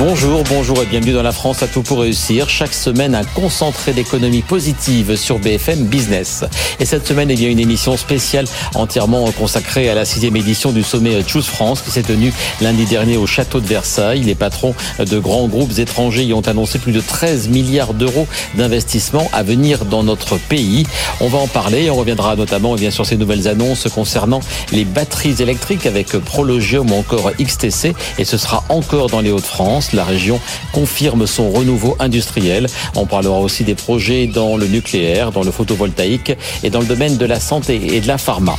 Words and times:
Bonjour, 0.00 0.42
bonjour 0.48 0.82
et 0.82 0.86
bienvenue 0.86 1.12
dans 1.12 1.22
la 1.22 1.30
France 1.30 1.62
à 1.62 1.68
tout 1.68 1.82
pour 1.82 2.00
réussir. 2.00 2.48
Chaque 2.48 2.72
semaine, 2.72 3.14
un 3.14 3.22
concentré 3.22 3.92
d'économie 3.92 4.40
positive 4.40 5.14
sur 5.14 5.38
BFM 5.38 5.84
Business. 5.84 6.42
Et 6.80 6.86
cette 6.86 7.06
semaine, 7.06 7.28
il 7.28 7.42
y 7.42 7.44
a 7.44 7.50
une 7.50 7.58
émission 7.58 7.98
spéciale 7.98 8.46
entièrement 8.74 9.30
consacrée 9.32 9.90
à 9.90 9.94
la 9.94 10.06
sixième 10.06 10.36
édition 10.36 10.72
du 10.72 10.82
sommet 10.82 11.22
Choose 11.26 11.44
France 11.44 11.82
qui 11.82 11.90
s'est 11.90 12.02
tenu 12.02 12.32
lundi 12.62 12.86
dernier 12.86 13.18
au 13.18 13.26
château 13.26 13.60
de 13.60 13.66
Versailles. 13.66 14.22
Les 14.22 14.34
patrons 14.34 14.74
de 14.98 15.18
grands 15.18 15.48
groupes 15.48 15.78
étrangers 15.78 16.24
y 16.24 16.32
ont 16.32 16.40
annoncé 16.40 16.78
plus 16.78 16.92
de 16.92 17.02
13 17.02 17.50
milliards 17.50 17.92
d'euros 17.92 18.26
d'investissement 18.54 19.28
à 19.34 19.42
venir 19.42 19.84
dans 19.84 20.02
notre 20.02 20.38
pays. 20.38 20.86
On 21.20 21.28
va 21.28 21.36
en 21.36 21.46
parler. 21.46 21.90
On 21.90 21.96
reviendra 21.96 22.36
notamment 22.36 22.74
eh 22.74 22.80
bien 22.80 22.90
sur 22.90 23.04
ces 23.04 23.18
nouvelles 23.18 23.48
annonces 23.48 23.86
concernant 23.94 24.40
les 24.72 24.86
batteries 24.86 25.42
électriques 25.42 25.84
avec 25.84 26.16
Prologium 26.16 26.90
ou 26.90 26.94
encore 26.94 27.32
XTC. 27.38 27.92
Et 28.16 28.24
ce 28.24 28.38
sera 28.38 28.64
encore 28.70 29.08
dans 29.08 29.20
les 29.20 29.30
Hauts-de-France. 29.30 29.89
La 29.92 30.04
région 30.04 30.40
confirme 30.72 31.26
son 31.26 31.50
renouveau 31.50 31.96
industriel. 31.98 32.66
On 32.94 33.06
parlera 33.06 33.38
aussi 33.38 33.64
des 33.64 33.74
projets 33.74 34.26
dans 34.26 34.56
le 34.56 34.66
nucléaire, 34.66 35.32
dans 35.32 35.42
le 35.42 35.50
photovoltaïque 35.50 36.32
et 36.62 36.70
dans 36.70 36.80
le 36.80 36.86
domaine 36.86 37.16
de 37.16 37.26
la 37.26 37.40
santé 37.40 37.94
et 37.94 38.00
de 38.00 38.06
la 38.06 38.18
pharma. 38.18 38.56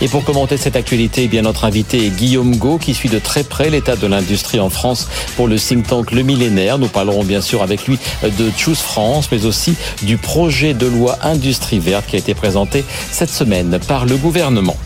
Et 0.00 0.08
pour 0.08 0.24
commenter 0.24 0.56
cette 0.56 0.76
actualité, 0.76 1.28
eh 1.32 1.42
notre 1.42 1.64
invité 1.64 2.06
est 2.06 2.10
Guillaume 2.10 2.56
Go 2.56 2.78
qui 2.78 2.94
suit 2.94 3.08
de 3.08 3.18
très 3.18 3.44
près 3.44 3.70
l'état 3.70 3.96
de 3.96 4.06
l'industrie 4.06 4.60
en 4.60 4.70
France 4.70 5.08
pour 5.36 5.48
le 5.48 5.56
think 5.56 5.86
tank 5.86 6.10
Le 6.10 6.22
Millénaire. 6.22 6.78
Nous 6.78 6.88
parlerons 6.88 7.24
bien 7.24 7.40
sûr 7.40 7.62
avec 7.62 7.86
lui 7.86 7.98
de 8.22 8.50
Choose 8.56 8.78
France, 8.78 9.28
mais 9.32 9.46
aussi 9.46 9.74
du 10.02 10.16
projet 10.16 10.74
de 10.74 10.86
loi 10.86 11.18
Industrie 11.22 11.78
verte 11.78 12.06
qui 12.06 12.16
a 12.16 12.18
été 12.18 12.34
présenté 12.34 12.84
cette 13.10 13.30
semaine 13.30 13.78
par 13.86 14.04
le 14.04 14.16
gouvernement. 14.16 14.76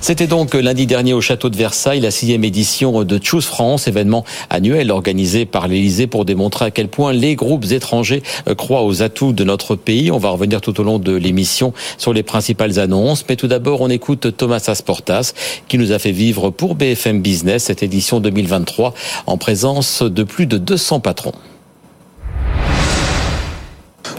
C'était 0.00 0.26
donc 0.26 0.54
lundi 0.54 0.86
dernier 0.86 1.12
au 1.12 1.20
château 1.20 1.50
de 1.50 1.56
Versailles, 1.56 2.00
la 2.00 2.10
sixième 2.10 2.44
édition 2.44 3.04
de 3.04 3.20
Choose 3.22 3.46
France, 3.46 3.88
événement 3.88 4.24
annuel 4.48 4.90
organisé 4.90 5.44
par 5.44 5.68
l'Élysée 5.68 6.06
pour 6.06 6.24
démontrer 6.24 6.66
à 6.66 6.70
quel 6.70 6.88
point 6.88 7.12
les 7.12 7.34
groupes 7.34 7.66
étrangers 7.70 8.22
croient 8.56 8.84
aux 8.84 9.02
atouts 9.02 9.32
de 9.32 9.44
notre 9.44 9.76
pays. 9.76 10.10
On 10.10 10.18
va 10.18 10.30
revenir 10.30 10.60
tout 10.60 10.80
au 10.80 10.84
long 10.84 10.98
de 10.98 11.14
l'émission 11.14 11.72
sur 11.96 12.12
les 12.12 12.22
principales 12.22 12.78
annonces. 12.78 13.24
Mais 13.28 13.36
tout 13.36 13.48
d'abord, 13.48 13.80
on 13.80 13.90
écoute 13.90 14.36
Thomas 14.36 14.64
Asportas 14.66 15.32
qui 15.68 15.78
nous 15.78 15.92
a 15.92 15.98
fait 15.98 16.12
vivre 16.12 16.50
pour 16.50 16.74
BFM 16.74 17.20
Business 17.20 17.64
cette 17.64 17.82
édition 17.82 18.20
2023 18.20 18.94
en 19.26 19.36
présence 19.36 20.02
de 20.02 20.22
plus 20.22 20.46
de 20.46 20.58
200 20.58 21.00
patrons. 21.00 21.34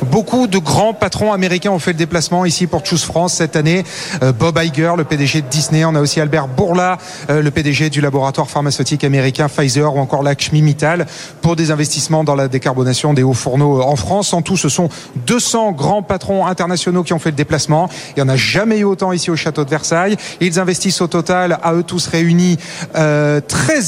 Beaucoup 0.06 0.48
de 0.48 0.58
grands 0.58 0.94
patrons 0.94 1.34
américains 1.34 1.72
ont 1.72 1.80
fait 1.80 1.92
le 1.92 1.98
déplacement 1.98 2.46
ici 2.46 2.68
pour 2.68 2.86
Choose 2.86 3.04
France 3.04 3.34
cette 3.34 3.56
année. 3.58 3.84
Euh, 4.24 4.32
Bob 4.32 4.58
Iger, 4.62 4.94
le 4.98 5.04
PDG 5.04 5.42
de 5.42 5.48
Disney. 5.48 5.84
On 5.84 5.94
a 5.94 6.00
aussi 6.00 6.22
Albert 6.22 6.48
Bourla, 6.48 6.98
euh, 7.30 7.42
le 7.42 7.52
PDG 7.52 7.90
du 7.90 8.00
laboratoire 8.00 8.50
pharmaceutique 8.50 9.04
américain 9.04 9.50
Pfizer 9.50 9.94
ou 9.94 10.00
encore 10.00 10.24
Lakshmi 10.24 10.62
Mittal 10.62 11.06
pour 11.42 11.58
des 11.58 11.72
investissements 11.72 12.24
dans 12.24 12.36
la 12.36 12.48
décarbonation 12.48 13.14
des 13.14 13.24
hauts 13.24 13.34
fourneaux 13.34 13.82
en 13.82 13.96
France. 13.98 14.32
En 14.34 14.42
tout, 14.42 14.56
ce 14.56 14.70
sont 14.70 14.90
200 15.28 15.74
grands 15.74 16.02
patrons 16.02 16.46
internationaux 16.46 17.04
qui 17.04 17.12
ont 17.12 17.20
fait 17.20 17.32
le 17.32 17.36
déplacement. 17.36 17.90
Il 18.16 18.24
n'y 18.24 18.30
en 18.30 18.34
a 18.34 18.38
jamais 18.38 18.80
eu 18.80 18.86
autant 18.86 19.12
ici 19.12 19.30
au 19.30 19.36
château 19.36 19.66
de 19.66 19.70
Versailles. 19.70 20.16
Ils 20.40 20.60
investissent 20.60 21.02
au 21.02 21.08
total, 21.08 21.60
à 21.62 21.74
eux 21.74 21.84
tous 21.84 22.08
réunis, 22.08 22.58
13 22.94 22.96
euh, 22.96 23.42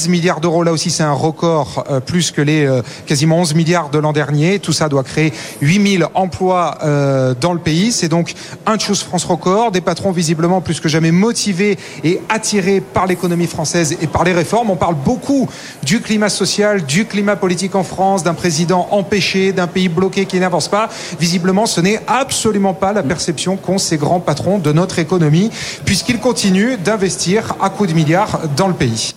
milliards 0.08 0.40
d'euros. 0.40 0.62
Là 0.62 0.72
aussi, 0.72 0.90
c'est 0.90 1.02
un 1.02 1.12
record, 1.12 1.84
plus 2.04 2.32
que 2.32 2.42
les 2.42 2.68
quasiment 3.06 3.38
11 3.38 3.54
milliards 3.54 3.88
de 3.88 3.98
l'an 3.98 4.12
dernier. 4.12 4.58
Tout 4.58 4.72
ça 4.72 4.88
doit 4.88 5.04
créer 5.04 5.32
8000 5.62 6.01
emplois 6.14 6.78
euh, 6.82 7.34
dans 7.40 7.52
le 7.52 7.58
pays. 7.58 7.92
C'est 7.92 8.08
donc 8.08 8.34
un 8.66 8.78
Choose 8.78 9.02
France 9.02 9.24
record, 9.24 9.70
des 9.70 9.80
patrons 9.80 10.12
visiblement 10.12 10.60
plus 10.60 10.80
que 10.80 10.88
jamais 10.88 11.10
motivés 11.10 11.78
et 12.04 12.20
attirés 12.28 12.80
par 12.80 13.06
l'économie 13.06 13.46
française 13.46 13.96
et 14.00 14.06
par 14.06 14.24
les 14.24 14.32
réformes. 14.32 14.70
On 14.70 14.76
parle 14.76 14.96
beaucoup 14.96 15.48
du 15.82 16.00
climat 16.00 16.28
social, 16.28 16.84
du 16.84 17.06
climat 17.06 17.36
politique 17.36 17.74
en 17.74 17.84
France, 17.84 18.22
d'un 18.22 18.34
président 18.34 18.88
empêché, 18.90 19.52
d'un 19.52 19.66
pays 19.66 19.88
bloqué 19.88 20.26
qui 20.26 20.38
n'avance 20.40 20.68
pas. 20.68 20.88
Visiblement, 21.18 21.66
ce 21.66 21.80
n'est 21.80 22.00
absolument 22.06 22.74
pas 22.74 22.92
la 22.92 23.02
perception 23.02 23.56
qu'ont 23.56 23.78
ces 23.78 23.96
grands 23.96 24.20
patrons 24.20 24.58
de 24.58 24.72
notre 24.72 24.98
économie, 24.98 25.50
puisqu'ils 25.84 26.20
continuent 26.20 26.76
d'investir 26.76 27.54
à 27.60 27.70
coups 27.70 27.90
de 27.90 27.94
milliards 27.94 28.40
dans 28.56 28.68
le 28.68 28.74
pays. 28.74 29.14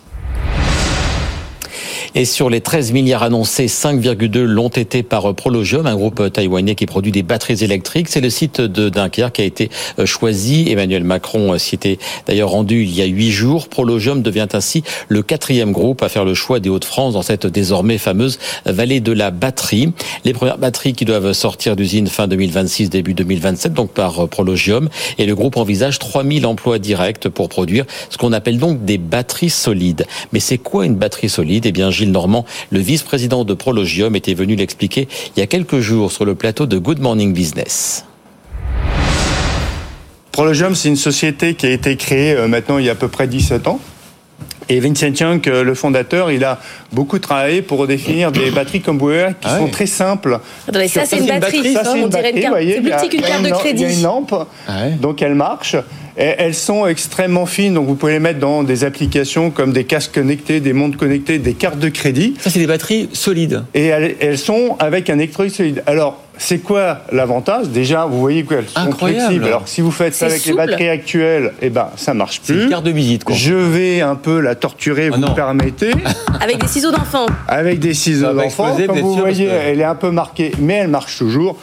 Et 2.17 2.23
sur 2.23 2.49
les 2.49 2.61
13 2.61 2.93
milliards 2.93 3.23
annoncés, 3.23 3.65
5,2 3.65 4.41
l'ont 4.43 4.69
été 4.69 5.03
par 5.03 5.35
Prologium, 5.35 5.85
un 5.85 5.97
groupe 5.97 6.31
taïwanais 6.31 6.73
qui 6.73 6.85
produit 6.85 7.11
des 7.11 7.23
batteries 7.23 7.61
électriques. 7.61 8.07
C'est 8.07 8.21
le 8.21 8.29
site 8.29 8.61
de 8.61 8.87
Dunkerque 8.87 9.33
qui 9.33 9.41
a 9.41 9.43
été 9.43 9.69
euh, 9.99 10.05
choisi. 10.05 10.71
Emmanuel 10.71 11.03
Macron 11.03 11.51
euh, 11.51 11.57
s'y 11.57 11.75
était 11.75 11.99
d'ailleurs 12.25 12.51
rendu 12.51 12.83
il 12.83 12.95
y 12.95 13.01
a 13.01 13.05
huit 13.05 13.31
jours. 13.31 13.67
Prologium 13.67 14.21
devient 14.21 14.47
ainsi 14.53 14.81
le 15.09 15.23
quatrième 15.23 15.73
groupe 15.73 16.03
à 16.03 16.07
faire 16.07 16.23
le 16.23 16.33
choix 16.33 16.61
des 16.61 16.69
Hauts-de-France 16.69 17.15
dans 17.15 17.21
cette 17.21 17.47
désormais 17.47 17.97
fameuse 17.97 18.39
vallée 18.65 19.01
de 19.01 19.11
la 19.11 19.31
batterie. 19.31 19.91
Les 20.23 20.31
premières 20.31 20.57
batteries 20.57 20.93
qui 20.93 21.03
doivent 21.03 21.33
sortir 21.33 21.75
d'usine 21.75 22.07
fin 22.07 22.29
2026, 22.29 22.89
début 22.89 23.13
2027, 23.13 23.73
donc 23.73 23.91
par 23.91 24.23
euh, 24.23 24.27
Prologium. 24.27 24.87
Et 25.17 25.25
le 25.25 25.35
groupe 25.35 25.57
envisage 25.57 25.99
3000 25.99 26.45
emplois 26.45 26.79
directs 26.79 27.27
pour 27.27 27.49
produire 27.49 27.83
ce 28.09 28.17
qu'on 28.17 28.31
appelle 28.31 28.57
donc 28.57 28.85
des 28.85 28.97
batteries 28.97 29.49
solides. 29.49 30.05
Mais 30.31 30.39
c'est 30.39 30.57
quoi 30.57 30.85
une 30.85 30.95
batterie 30.95 31.27
solide? 31.27 31.65
Eh 31.65 31.73
bien, 31.73 31.91
Normand, 32.11 32.45
le 32.69 32.79
vice-président 32.79 33.43
de 33.43 33.53
Prologium, 33.53 34.15
était 34.15 34.33
venu 34.33 34.55
l'expliquer 34.55 35.07
il 35.35 35.39
y 35.39 35.43
a 35.43 35.47
quelques 35.47 35.79
jours 35.79 36.11
sur 36.11 36.25
le 36.25 36.35
plateau 36.35 36.65
de 36.65 36.77
Good 36.77 36.99
Morning 36.99 37.33
Business. 37.33 38.05
Prologium, 40.31 40.75
c'est 40.75 40.89
une 40.89 40.97
société 40.97 41.53
qui 41.53 41.65
a 41.65 41.71
été 41.71 41.95
créée 41.95 42.33
euh, 42.33 42.47
maintenant 42.47 42.77
il 42.77 42.85
y 42.85 42.89
a 42.89 42.91
à 42.91 42.95
peu 42.95 43.07
près 43.07 43.27
17 43.27 43.67
ans. 43.67 43.79
Et 44.67 44.79
Vincent 44.79 45.13
Young, 45.13 45.47
euh, 45.47 45.63
le 45.63 45.75
fondateur, 45.75 46.31
il 46.31 46.43
a 46.43 46.59
beaucoup 46.91 47.19
travaillé 47.19 47.61
pour 47.61 47.77
redéfinir 47.77 48.31
des 48.31 48.49
batteries 48.51 48.81
comme 48.81 48.97
vous 48.97 49.05
voyez, 49.05 49.27
qui 49.39 49.47
ah 49.47 49.59
sont 49.59 49.67
très 49.67 49.85
simples. 49.85 50.39
ça, 50.87 51.05
c'est 51.05 51.19
une, 51.19 51.27
batterie. 51.27 51.73
Ça, 51.73 51.83
c'est 51.83 51.99
une 51.99 52.09
batterie. 52.09 52.41
C'est 52.73 52.81
plus 52.81 52.91
petit 52.91 53.09
qu'une 53.09 53.21
carte 53.21 53.43
de 53.43 53.51
crédit. 53.51 53.83
Il 53.83 53.91
y 53.91 53.93
a 53.93 53.97
une 53.97 54.03
lampe, 54.03 54.33
ah 54.67 54.89
donc 54.99 55.21
elle 55.21 55.35
marche. 55.35 55.75
Elles 56.17 56.55
sont 56.55 56.87
extrêmement 56.87 57.45
fines, 57.45 57.73
donc 57.73 57.87
vous 57.87 57.95
pouvez 57.95 58.13
les 58.13 58.19
mettre 58.19 58.39
dans 58.39 58.63
des 58.63 58.83
applications 58.83 59.51
comme 59.51 59.73
des 59.73 59.83
casques 59.83 60.13
connectés, 60.13 60.61
des 60.61 60.73
montres 60.73 60.97
connectées, 60.97 61.39
des 61.39 61.53
cartes 61.53 61.79
de 61.79 61.89
crédit. 61.89 62.35
Ça, 62.39 62.49
c'est 62.49 62.59
des 62.59 62.67
batteries 62.67 63.09
solides. 63.11 63.63
Et 63.73 63.87
elles, 63.87 64.37
sont 64.37 64.75
avec 64.79 65.09
un 65.09 65.15
électrolyte 65.17 65.53
solide. 65.53 65.83
Alors, 65.85 66.21
c'est 66.37 66.59
quoi 66.59 66.99
l'avantage? 67.11 67.69
Déjà, 67.69 68.05
vous 68.05 68.19
voyez 68.19 68.43
qu'elles 68.43 68.67
sont 68.67 68.91
flexibles. 68.91 69.45
Alors, 69.45 69.67
si 69.67 69.81
vous 69.81 69.91
faites 69.91 70.13
ça 70.13 70.25
avec 70.27 70.45
les 70.45 70.53
batteries 70.53 70.89
actuelles, 70.89 71.53
eh 71.61 71.69
ben, 71.69 71.87
ça 71.95 72.13
marche 72.13 72.41
plus. 72.41 72.55
C'est 72.55 72.63
une 72.63 72.69
carte 72.69 72.85
de 72.85 72.91
visite, 72.91 73.23
quoi. 73.23 73.35
Je 73.35 73.53
vais 73.53 74.01
un 74.01 74.15
peu 74.15 74.39
la 74.39 74.55
torturer, 74.55 75.09
ah 75.11 75.15
vous 75.15 75.21
me 75.21 75.35
permettez. 75.35 75.91
avec 76.41 76.59
des 76.59 76.67
ciseaux 76.67 76.91
d'enfant. 76.91 77.25
Avec 77.47 77.79
des 77.79 77.93
ciseaux 77.93 78.33
d'enfant. 78.33 78.75
Comme 78.85 78.99
vous 78.99 79.15
voyez, 79.15 79.45
elle 79.45 79.79
est 79.79 79.85
un 79.85 79.95
peu 79.95 80.11
marquée, 80.11 80.51
mais 80.59 80.75
elle 80.75 80.89
marche 80.89 81.17
toujours. 81.17 81.57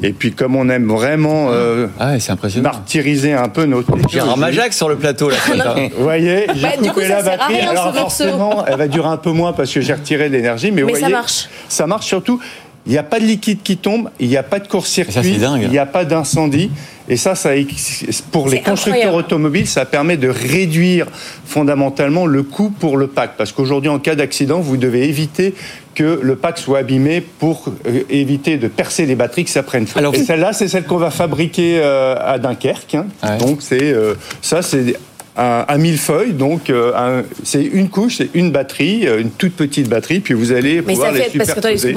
Et 0.00 0.12
puis, 0.12 0.32
comme 0.32 0.54
on 0.54 0.68
aime 0.68 0.86
vraiment 0.86 1.48
euh, 1.50 1.88
ah 1.98 2.12
martyriser 2.62 3.32
un 3.32 3.48
peu 3.48 3.64
notre. 3.64 3.90
J'ai 4.08 4.20
un 4.20 4.36
Majax 4.36 4.76
sur 4.76 4.88
le 4.88 4.96
plateau, 4.96 5.28
là. 5.28 5.36
vous 5.96 6.04
voyez, 6.04 6.46
j'ai 6.54 6.62
bah, 6.62 6.68
coupé 6.78 7.08
la 7.08 7.22
batterie. 7.22 7.60
Alors, 7.60 7.92
forcément, 7.94 8.64
elle 8.64 8.76
va 8.76 8.86
durer 8.86 9.08
un 9.08 9.16
peu 9.16 9.32
moins 9.32 9.52
parce 9.52 9.72
que 9.72 9.80
j'ai 9.80 9.94
retiré 9.94 10.28
l'énergie. 10.28 10.70
Mais, 10.70 10.82
mais 10.82 10.92
vous 10.92 11.00
ça 11.00 11.08
marche. 11.08 11.48
Ça 11.68 11.86
marche 11.88 12.06
surtout. 12.06 12.40
Il 12.88 12.92
n'y 12.92 12.98
a 12.98 13.02
pas 13.02 13.20
de 13.20 13.26
liquide 13.26 13.58
qui 13.62 13.76
tombe, 13.76 14.08
il 14.18 14.28
n'y 14.28 14.38
a 14.38 14.42
pas 14.42 14.60
de 14.60 14.66
court-circuit, 14.66 15.38
il 15.60 15.68
n'y 15.68 15.78
a 15.78 15.84
pas 15.84 16.06
d'incendie. 16.06 16.70
Et 17.06 17.18
ça, 17.18 17.34
ça, 17.34 17.50
pour 18.32 18.48
les 18.48 18.62
constructeurs 18.62 19.14
automobiles, 19.14 19.66
ça 19.66 19.84
permet 19.84 20.16
de 20.16 20.28
réduire 20.28 21.06
fondamentalement 21.44 22.24
le 22.24 22.42
coût 22.42 22.70
pour 22.70 22.96
le 22.96 23.06
pack. 23.06 23.32
Parce 23.36 23.52
qu'aujourd'hui, 23.52 23.90
en 23.90 23.98
cas 23.98 24.14
d'accident, 24.14 24.60
vous 24.60 24.78
devez 24.78 25.06
éviter 25.06 25.54
que 25.94 26.18
le 26.22 26.36
pack 26.36 26.58
soit 26.58 26.78
abîmé 26.78 27.20
pour 27.20 27.70
euh, 27.86 28.02
éviter 28.08 28.56
de 28.56 28.68
percer 28.68 29.04
les 29.04 29.16
batteries, 29.16 29.44
que 29.44 29.50
ça 29.50 29.62
prenne 29.62 29.86
feu. 29.86 29.98
Alors, 29.98 30.14
et 30.14 30.24
celle-là, 30.24 30.54
c'est 30.54 30.68
celle 30.68 30.84
qu'on 30.84 30.96
va 30.96 31.10
fabriquer 31.10 31.80
euh, 31.82 32.14
à 32.18 32.38
Dunkerque. 32.38 32.94
Hein. 32.94 33.06
Donc, 33.38 33.60
c'est 33.60 33.82
euh, 33.82 34.14
ça, 34.40 34.62
c'est 34.62 34.94
un, 35.36 35.66
un, 35.68 35.78
millefeuille, 35.78 36.32
donc 36.32 36.72
c'est 37.44 37.62
une 37.62 37.90
couche, 37.90 38.16
c'est 38.16 38.30
une 38.34 38.50
batterie, 38.50 39.06
une 39.06 39.30
toute 39.30 39.54
petite 39.54 39.88
batterie, 39.88 40.20
puis 40.20 40.34
vous 40.34 40.52
allez 40.52 40.82
pouvoir 40.82 41.12
les 41.12 41.30
superposer. 41.30 41.94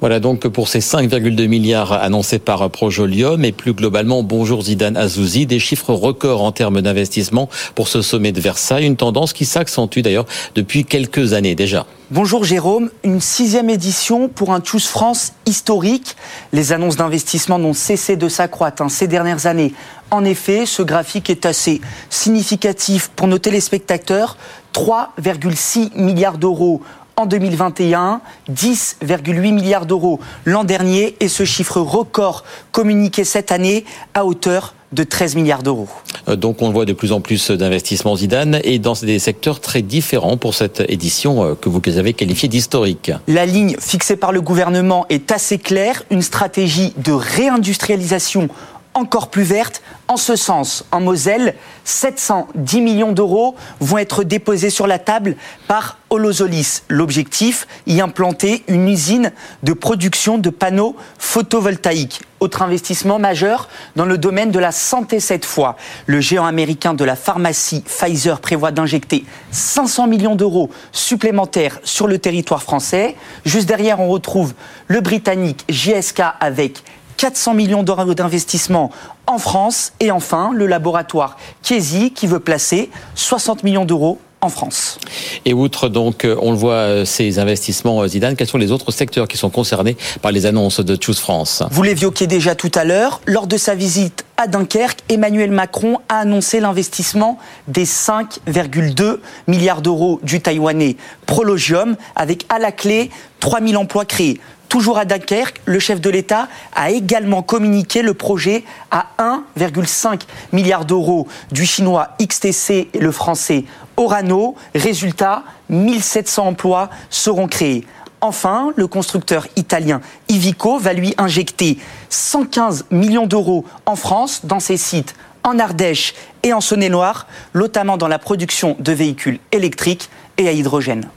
Voilà 0.00 0.18
donc 0.18 0.48
pour 0.48 0.68
ces 0.68 0.78
5,2 0.78 1.46
milliards 1.46 1.92
annoncés 1.92 2.38
par 2.38 2.70
Projolium 2.70 3.44
et 3.44 3.52
plus 3.52 3.74
globalement, 3.74 4.22
bonjour 4.22 4.62
Zidane 4.62 4.96
Azouzi, 4.96 5.44
des 5.44 5.58
chiffres 5.58 5.92
records 5.92 6.42
en 6.42 6.52
termes 6.52 6.80
d'investissement 6.80 7.50
pour 7.74 7.86
ce 7.86 8.00
sommet 8.00 8.32
de 8.32 8.40
Versailles, 8.40 8.86
une 8.86 8.96
tendance 8.96 9.34
qui 9.34 9.44
s'accentue 9.44 9.98
d'ailleurs 10.00 10.24
depuis 10.54 10.86
quelques 10.86 11.34
années 11.34 11.54
déjà. 11.54 11.84
Bonjour 12.10 12.44
Jérôme, 12.44 12.90
une 13.04 13.20
sixième 13.20 13.68
édition 13.68 14.28
pour 14.28 14.54
un 14.54 14.64
Choose 14.64 14.86
France 14.86 15.34
historique. 15.44 16.16
Les 16.54 16.72
annonces 16.72 16.96
d'investissement 16.96 17.58
n'ont 17.58 17.74
cessé 17.74 18.16
de 18.16 18.28
s'accroître 18.30 18.82
hein, 18.82 18.88
ces 18.88 19.06
dernières 19.06 19.44
années. 19.44 19.74
En 20.10 20.24
effet, 20.24 20.64
ce 20.64 20.82
graphique 20.82 21.28
est 21.28 21.44
assez 21.44 21.80
significatif 22.08 23.10
pour 23.14 23.28
nos 23.28 23.38
téléspectateurs. 23.38 24.38
3,6 24.72 25.90
milliards 25.94 26.38
d'euros 26.38 26.80
en 27.20 27.26
2021, 27.26 28.22
10,8 28.50 29.52
milliards 29.52 29.84
d'euros 29.84 30.20
l'an 30.46 30.64
dernier 30.64 31.16
et 31.20 31.28
ce 31.28 31.44
chiffre 31.44 31.80
record 31.80 32.44
communiqué 32.72 33.24
cette 33.24 33.52
année 33.52 33.84
à 34.14 34.24
hauteur 34.24 34.74
de 34.92 35.04
13 35.04 35.36
milliards 35.36 35.62
d'euros. 35.62 35.88
Euh, 36.28 36.36
donc 36.36 36.62
on 36.62 36.70
voit 36.70 36.86
de 36.86 36.94
plus 36.94 37.12
en 37.12 37.20
plus 37.20 37.50
d'investissements 37.50 38.16
Zidane 38.16 38.60
et 38.64 38.78
dans 38.78 38.94
des 38.94 39.18
secteurs 39.18 39.60
très 39.60 39.82
différents 39.82 40.36
pour 40.36 40.54
cette 40.54 40.82
édition 40.88 41.44
euh, 41.44 41.54
que 41.54 41.68
vous 41.68 41.80
avez 41.98 42.14
qualifiée 42.14 42.48
d'historique. 42.48 43.12
La 43.28 43.46
ligne 43.46 43.76
fixée 43.78 44.16
par 44.16 44.32
le 44.32 44.40
gouvernement 44.40 45.06
est 45.10 45.30
assez 45.30 45.58
claire, 45.58 46.02
une 46.10 46.22
stratégie 46.22 46.94
de 46.96 47.12
réindustrialisation 47.12 48.48
encore 48.94 49.30
plus 49.30 49.42
verte. 49.42 49.82
En 50.08 50.16
ce 50.16 50.34
sens, 50.34 50.84
en 50.90 51.00
Moselle, 51.00 51.54
710 51.84 52.80
millions 52.80 53.12
d'euros 53.12 53.54
vont 53.78 53.98
être 53.98 54.24
déposés 54.24 54.70
sur 54.70 54.86
la 54.86 54.98
table 54.98 55.36
par 55.68 55.98
Holozolis. 56.10 56.82
L'objectif, 56.88 57.68
y 57.86 58.00
implanter 58.00 58.64
une 58.66 58.88
usine 58.88 59.32
de 59.62 59.72
production 59.72 60.38
de 60.38 60.50
panneaux 60.50 60.96
photovoltaïques. 61.18 62.22
Autre 62.40 62.62
investissement 62.62 63.18
majeur 63.18 63.68
dans 63.96 64.06
le 64.06 64.18
domaine 64.18 64.50
de 64.50 64.58
la 64.58 64.72
santé 64.72 65.20
cette 65.20 65.44
fois. 65.44 65.76
Le 66.06 66.20
géant 66.20 66.46
américain 66.46 66.94
de 66.94 67.04
la 67.04 67.14
pharmacie 67.14 67.82
Pfizer 67.82 68.40
prévoit 68.40 68.72
d'injecter 68.72 69.24
500 69.52 70.08
millions 70.08 70.34
d'euros 70.34 70.70
supplémentaires 70.90 71.78
sur 71.84 72.08
le 72.08 72.18
territoire 72.18 72.62
français. 72.62 73.14
Juste 73.44 73.68
derrière, 73.68 74.00
on 74.00 74.08
retrouve 74.08 74.54
le 74.88 75.00
britannique 75.00 75.64
JSK 75.68 76.22
avec 76.40 76.82
400 77.20 77.52
millions 77.52 77.82
d'euros 77.82 78.14
d'investissement 78.14 78.90
en 79.26 79.36
France. 79.36 79.92
Et 80.00 80.10
enfin, 80.10 80.52
le 80.54 80.66
laboratoire 80.66 81.36
Chiesi 81.62 82.12
qui 82.12 82.26
veut 82.26 82.40
placer 82.40 82.88
60 83.14 83.62
millions 83.62 83.84
d'euros 83.84 84.18
en 84.40 84.48
France. 84.48 84.98
Et 85.44 85.52
outre 85.52 85.90
donc, 85.90 86.24
euh, 86.24 86.34
on 86.40 86.50
le 86.50 86.56
voit, 86.56 86.72
euh, 86.72 87.04
ces 87.04 87.38
investissements, 87.38 88.00
euh, 88.00 88.08
Zidane, 88.08 88.36
quels 88.36 88.46
sont 88.46 88.56
les 88.56 88.72
autres 88.72 88.90
secteurs 88.90 89.28
qui 89.28 89.36
sont 89.36 89.50
concernés 89.50 89.98
par 90.22 90.32
les 90.32 90.46
annonces 90.46 90.80
de 90.80 90.96
Choose 90.98 91.18
France? 91.18 91.62
Vous 91.70 91.82
l'évoquiez 91.82 92.26
déjà 92.26 92.54
tout 92.54 92.70
à 92.74 92.84
l'heure, 92.84 93.20
lors 93.26 93.46
de 93.46 93.58
sa 93.58 93.74
visite 93.74 94.24
à 94.38 94.46
Dunkerque, 94.46 95.00
Emmanuel 95.10 95.50
Macron 95.50 95.98
a 96.08 96.20
annoncé 96.20 96.58
l'investissement 96.58 97.36
des 97.68 97.84
5,2 97.84 99.18
milliards 99.46 99.82
d'euros 99.82 100.20
du 100.22 100.40
Taïwanais 100.40 100.96
Prologium, 101.26 101.96
avec 102.16 102.46
à 102.48 102.58
la 102.58 102.72
clé 102.72 103.10
3000 103.40 103.76
emplois 103.76 104.06
créés. 104.06 104.40
Toujours 104.70 104.98
à 104.98 105.04
Dunkerque, 105.04 105.60
le 105.64 105.80
chef 105.80 106.00
de 106.00 106.08
l'État 106.08 106.46
a 106.76 106.92
également 106.92 107.42
communiqué 107.42 108.02
le 108.02 108.14
projet 108.14 108.62
à 108.92 109.06
1,5 109.18 110.20
milliard 110.52 110.84
d'euros 110.84 111.26
du 111.50 111.66
chinois 111.66 112.10
XTC 112.22 112.88
et 112.94 112.98
le 113.00 113.10
français 113.10 113.64
Orano. 113.96 114.54
Résultat, 114.76 115.42
1700 115.70 116.46
emplois 116.46 116.88
seront 117.10 117.48
créés. 117.48 117.84
Enfin, 118.20 118.72
le 118.76 118.86
constructeur 118.86 119.48
italien 119.56 120.00
Ivico 120.28 120.78
va 120.78 120.92
lui 120.92 121.14
injecter 121.18 121.78
115 122.10 122.86
millions 122.92 123.26
d'euros 123.26 123.64
en 123.86 123.96
France 123.96 124.42
dans 124.44 124.60
ses 124.60 124.76
sites 124.76 125.16
en 125.42 125.58
Ardèche 125.58 126.14
et 126.44 126.52
en 126.52 126.60
Saône-et-Loire, 126.60 127.26
notamment 127.54 127.96
dans 127.96 128.06
la 128.06 128.20
production 128.20 128.76
de 128.78 128.92
véhicules 128.92 129.40
électriques 129.50 130.10
et 130.38 130.46
à 130.46 130.52
hydrogène. 130.52 131.08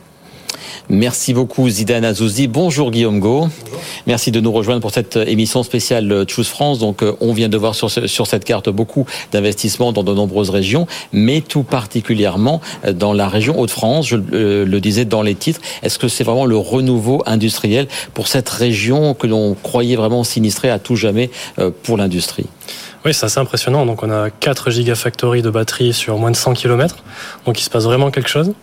Merci 0.90 1.34
beaucoup 1.34 1.70
Zidane 1.70 2.06
Azouzi. 2.06 2.48
Bonjour 2.48 2.92
Guillaume 2.92 3.20
Go. 3.20 3.48
Merci 4.08 4.32
de 4.32 4.40
nous 4.40 4.52
rejoindre 4.52 4.82
pour 4.82 4.92
cette 4.92 5.16
émission 5.16 5.64
spéciale 5.64 6.26
Choose 6.28 6.48
France. 6.48 6.80
Donc 6.80 7.04
euh, 7.04 7.14
on 7.22 7.34
vient 7.34 7.50
de 7.50 7.58
voir 7.58 7.76
sur, 7.76 7.90
sur 7.90 8.28
cette 8.28 8.46
carte 8.46 8.70
beaucoup 8.70 9.06
d'investissements 9.32 9.92
dans 9.92 10.04
de 10.04 10.14
nombreuses 10.14 10.50
régions, 10.50 10.88
mais 11.12 11.42
tout 11.42 11.64
particulièrement 11.64 12.62
euh, 12.86 12.94
dans 12.94 13.14
la 13.14 13.28
région 13.28 13.60
Hauts-de-France. 13.60 14.08
Je 14.08 14.18
euh, 14.34 14.66
le 14.66 14.82
disais 14.82 15.06
dans 15.06 15.22
les 15.22 15.36
titres. 15.36 15.62
Est-ce 15.82 16.00
que 16.00 16.08
c'est 16.08 16.24
vraiment 16.24 16.46
le 16.46 16.58
renouveau 16.58 17.24
industriel 17.26 17.88
pour 18.14 18.28
cette 18.28 18.50
région 18.50 19.14
que 19.14 19.28
l'on 19.28 19.56
croyait 19.56 19.96
vraiment 19.96 20.24
sinistrée 20.24 20.70
à 20.70 20.80
tout 20.80 20.96
jamais 20.96 21.30
pour 21.84 21.98
l'industrie? 21.98 22.46
Oui, 23.06 23.14
c'est 23.14 23.26
assez 23.26 23.40
impressionnant. 23.40 23.86
Donc, 23.86 24.02
on 24.04 24.10
a 24.10 24.30
4 24.30 24.72
gigafactories 24.72 25.42
de 25.42 25.50
batteries 25.50 25.94
sur 25.94 26.18
moins 26.18 26.32
de 26.32 26.38
100 26.38 26.54
km. 26.54 27.04
Donc, 27.46 27.60
il 27.60 27.64
se 27.64 27.70
passe 27.70 27.84
vraiment 27.84 28.12
quelque 28.12 28.30
chose. 28.30 28.54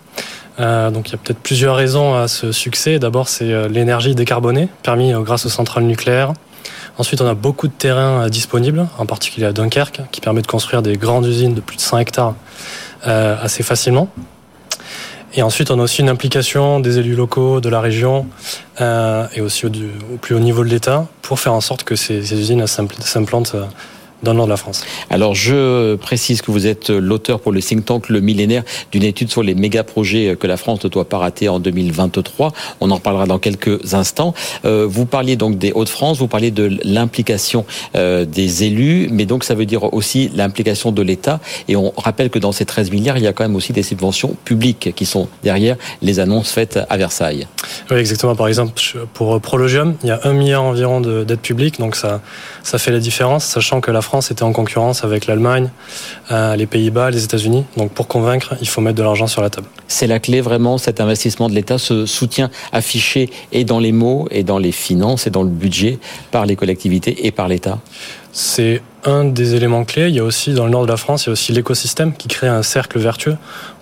Euh, 0.58 0.90
donc 0.90 1.08
il 1.08 1.12
y 1.12 1.14
a 1.14 1.18
peut-être 1.18 1.38
plusieurs 1.38 1.76
raisons 1.76 2.14
à 2.14 2.28
ce 2.28 2.52
succès. 2.52 2.98
D'abord, 2.98 3.28
c'est 3.28 3.52
euh, 3.52 3.68
l'énergie 3.68 4.14
décarbonée, 4.14 4.68
permis 4.82 5.14
euh, 5.14 5.20
grâce 5.20 5.46
aux 5.46 5.50
centrales 5.50 5.84
nucléaires. 5.84 6.32
Ensuite, 6.98 7.20
on 7.20 7.26
a 7.26 7.34
beaucoup 7.34 7.68
de 7.68 7.72
terrains 7.72 8.28
disponibles, 8.28 8.86
en 8.98 9.06
particulier 9.06 9.46
à 9.46 9.52
Dunkerque, 9.52 10.02
qui 10.10 10.20
permet 10.20 10.42
de 10.42 10.46
construire 10.46 10.82
des 10.82 10.96
grandes 10.96 11.26
usines 11.26 11.54
de 11.54 11.60
plus 11.60 11.76
de 11.76 11.80
100 11.80 11.98
hectares 11.98 12.34
assez 13.02 13.62
facilement. 13.62 14.08
Et 15.32 15.42
ensuite, 15.42 15.70
on 15.70 15.78
a 15.78 15.82
aussi 15.82 16.02
une 16.02 16.10
implication 16.10 16.78
des 16.78 16.98
élus 16.98 17.14
locaux, 17.14 17.62
de 17.62 17.70
la 17.70 17.80
région 17.80 18.26
et 18.78 19.40
aussi 19.40 19.64
au, 19.64 19.70
plus 20.20 20.34
haut 20.34 20.40
niveau 20.40 20.62
de 20.62 20.68
l'État 20.68 21.06
pour 21.22 21.40
faire 21.40 21.54
en 21.54 21.62
sorte 21.62 21.84
que 21.84 21.96
ces, 21.96 22.22
ces 22.22 22.38
usines 22.38 22.66
s'implantent 22.66 23.56
dans 24.22 24.32
le 24.32 24.38
nord 24.38 24.46
de 24.46 24.50
la 24.50 24.56
France. 24.56 24.84
Alors 25.08 25.34
je 25.34 25.94
précise 25.96 26.42
que 26.42 26.50
vous 26.50 26.66
êtes 26.66 26.90
l'auteur 26.90 27.40
pour 27.40 27.52
le 27.52 27.60
think 27.60 27.84
tank 27.84 28.08
Le 28.08 28.20
Millénaire 28.20 28.62
d'une 28.92 29.02
étude 29.02 29.30
sur 29.30 29.42
les 29.42 29.54
méga 29.54 29.84
projets 29.84 30.36
que 30.38 30.46
la 30.46 30.56
France 30.56 30.84
ne 30.84 30.88
doit 30.88 31.08
pas 31.08 31.18
rater 31.18 31.48
en 31.48 31.60
2023. 31.60 32.52
On 32.80 32.90
en 32.90 32.96
reparlera 32.96 33.26
dans 33.26 33.38
quelques 33.38 33.94
instants. 33.94 34.34
Euh, 34.64 34.86
vous 34.88 35.06
parliez 35.06 35.36
donc 35.36 35.58
des 35.58 35.72
Hauts-de-France, 35.72 36.18
vous 36.18 36.28
parliez 36.28 36.50
de 36.50 36.78
l'implication 36.84 37.64
euh, 37.96 38.24
des 38.24 38.64
élus, 38.64 39.08
mais 39.10 39.26
donc 39.26 39.44
ça 39.44 39.54
veut 39.54 39.66
dire 39.66 39.92
aussi 39.94 40.30
l'implication 40.34 40.92
de 40.92 41.02
l'État. 41.02 41.40
Et 41.68 41.76
on 41.76 41.92
rappelle 41.96 42.30
que 42.30 42.38
dans 42.38 42.52
ces 42.52 42.64
13 42.64 42.90
milliards, 42.90 43.18
il 43.18 43.24
y 43.24 43.26
a 43.26 43.32
quand 43.32 43.44
même 43.44 43.56
aussi 43.56 43.72
des 43.72 43.82
subventions 43.82 44.36
publiques 44.44 44.92
qui 44.94 45.06
sont 45.06 45.28
derrière 45.42 45.76
les 46.02 46.20
annonces 46.20 46.50
faites 46.50 46.78
à 46.88 46.96
Versailles. 46.96 47.46
Oui, 47.90 47.98
exactement. 47.98 48.34
Par 48.34 48.48
exemple, 48.48 48.72
pour 49.14 49.40
Prologium, 49.40 49.94
il 50.02 50.08
y 50.08 50.12
a 50.12 50.20
un 50.24 50.32
milliard 50.32 50.62
environ 50.62 51.00
d'aides 51.00 51.40
publiques, 51.40 51.78
donc 51.78 51.96
ça, 51.96 52.20
ça 52.62 52.78
fait 52.78 52.90
la 52.90 53.00
différence, 53.00 53.44
sachant 53.44 53.80
que 53.80 53.90
la 53.90 54.02
France 54.02 54.09
était 54.18 54.42
en 54.42 54.52
concurrence 54.52 55.04
avec 55.04 55.26
l'Allemagne, 55.26 55.70
euh, 56.30 56.56
les 56.56 56.66
Pays-Bas, 56.66 57.10
les 57.10 57.24
États-Unis. 57.24 57.64
Donc 57.76 57.92
pour 57.92 58.08
convaincre, 58.08 58.54
il 58.60 58.68
faut 58.68 58.80
mettre 58.80 58.96
de 58.96 59.02
l'argent 59.02 59.26
sur 59.26 59.42
la 59.42 59.50
table. 59.50 59.68
C'est 59.88 60.06
la 60.06 60.18
clé 60.18 60.40
vraiment, 60.40 60.78
cet 60.78 61.00
investissement 61.00 61.48
de 61.48 61.54
l'État, 61.54 61.78
ce 61.78 62.06
soutien 62.06 62.50
affiché 62.72 63.30
et 63.52 63.64
dans 63.64 63.78
les 63.78 63.92
mots, 63.92 64.26
et 64.30 64.42
dans 64.42 64.58
les 64.58 64.72
finances, 64.72 65.26
et 65.26 65.30
dans 65.30 65.42
le 65.42 65.48
budget 65.48 65.98
par 66.30 66.46
les 66.46 66.56
collectivités 66.56 67.26
et 67.26 67.30
par 67.30 67.48
l'État? 67.48 67.78
C'est 68.32 68.82
un 69.04 69.24
des 69.24 69.54
éléments 69.54 69.84
clés. 69.84 70.08
Il 70.08 70.14
y 70.14 70.18
a 70.18 70.24
aussi 70.24 70.52
dans 70.52 70.64
le 70.64 70.70
nord 70.70 70.82
de 70.82 70.88
la 70.88 70.96
France, 70.96 71.24
il 71.24 71.26
y 71.26 71.30
a 71.30 71.32
aussi 71.32 71.52
l'écosystème 71.52 72.12
qui 72.14 72.28
crée 72.28 72.48
un 72.48 72.62
cercle 72.62 72.98
vertueux. 72.98 73.36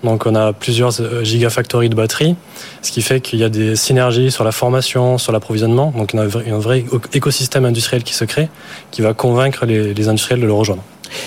Donc 0.05 0.27
on 0.27 0.35
a 0.35 0.53
plusieurs 0.53 1.01
euh, 1.01 1.25
gigafactories 1.25 1.89
de 1.89 1.95
batteries, 1.95 2.37
ce 2.83 2.93
qui 2.93 3.03
fait 3.03 3.21
qu'il 3.21 3.39
y 3.39 3.45
a 3.45 3.49
des 3.49 3.77
synergies 3.77 4.31
sur 4.31 4.45
la 4.45 4.53
formation, 4.53 5.19
sur 5.19 5.33
l'approvisionnement. 5.33 5.93
Donc 5.97 6.13
il 6.15 6.17
y 6.17 6.51
a 6.51 6.55
un 6.55 6.59
vrai 6.59 6.85
écosystème 7.13 7.65
industriel 7.65 8.03
qui 8.03 8.15
se 8.15 8.25
crée, 8.25 8.49
qui 8.91 9.03
va 9.03 9.15
convaincre 9.15 9.67
les, 9.67 9.95
les 9.95 10.09
industriels 10.09 10.41
de 10.41 10.47
le 10.47 10.53
rejoindre. 10.53 10.83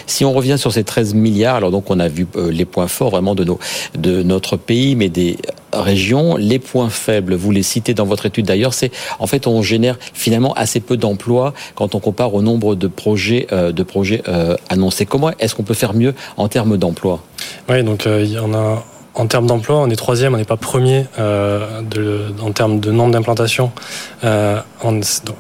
Si 0.07 0.25
on 0.25 0.33
revient 0.33 0.57
sur 0.57 0.71
ces 0.71 0.83
13 0.83 1.13
milliards, 1.13 1.55
alors 1.55 1.71
donc 1.71 1.89
on 1.89 1.99
a 1.99 2.07
vu 2.07 2.27
euh, 2.35 2.51
les 2.51 2.65
points 2.65 2.87
forts 2.87 3.11
vraiment 3.11 3.35
de, 3.35 3.43
nos, 3.43 3.59
de 3.97 4.23
notre 4.23 4.57
pays, 4.57 4.95
mais 4.95 5.09
des 5.09 5.37
régions, 5.73 6.35
les 6.35 6.59
points 6.59 6.89
faibles, 6.89 7.35
vous 7.35 7.51
les 7.51 7.63
citez 7.63 7.93
dans 7.93 8.05
votre 8.05 8.25
étude 8.25 8.45
d'ailleurs, 8.45 8.73
c'est 8.73 8.91
en 9.19 9.27
fait 9.27 9.47
on 9.47 9.61
génère 9.61 9.97
finalement 10.13 10.53
assez 10.53 10.79
peu 10.79 10.97
d'emplois 10.97 11.53
quand 11.75 11.95
on 11.95 11.99
compare 11.99 12.33
au 12.33 12.41
nombre 12.41 12.75
de 12.75 12.87
projets, 12.87 13.47
euh, 13.51 13.71
de 13.71 13.83
projets 13.83 14.21
euh, 14.27 14.55
annoncés. 14.69 15.05
Comment 15.05 15.31
est-ce 15.39 15.55
qu'on 15.55 15.63
peut 15.63 15.73
faire 15.73 15.93
mieux 15.93 16.13
en 16.37 16.47
termes 16.47 16.77
d'emploi? 16.77 17.23
Oui, 17.69 17.83
donc 17.83 18.05
il 18.05 18.31
y 18.31 18.39
en 18.39 18.53
a 18.53 18.83
en 19.13 19.27
termes 19.27 19.45
d'emploi, 19.45 19.77
on 19.77 19.89
est 19.89 19.95
troisième, 19.95 20.33
on 20.33 20.37
n'est 20.37 20.45
pas 20.45 20.55
premier 20.55 21.05
euh, 21.19 21.81
de, 21.81 22.27
en 22.41 22.51
termes 22.51 22.79
de 22.79 22.91
nombre 22.91 23.11
d'implantations. 23.11 23.71
Euh, 24.23 24.59
en, 24.81 24.99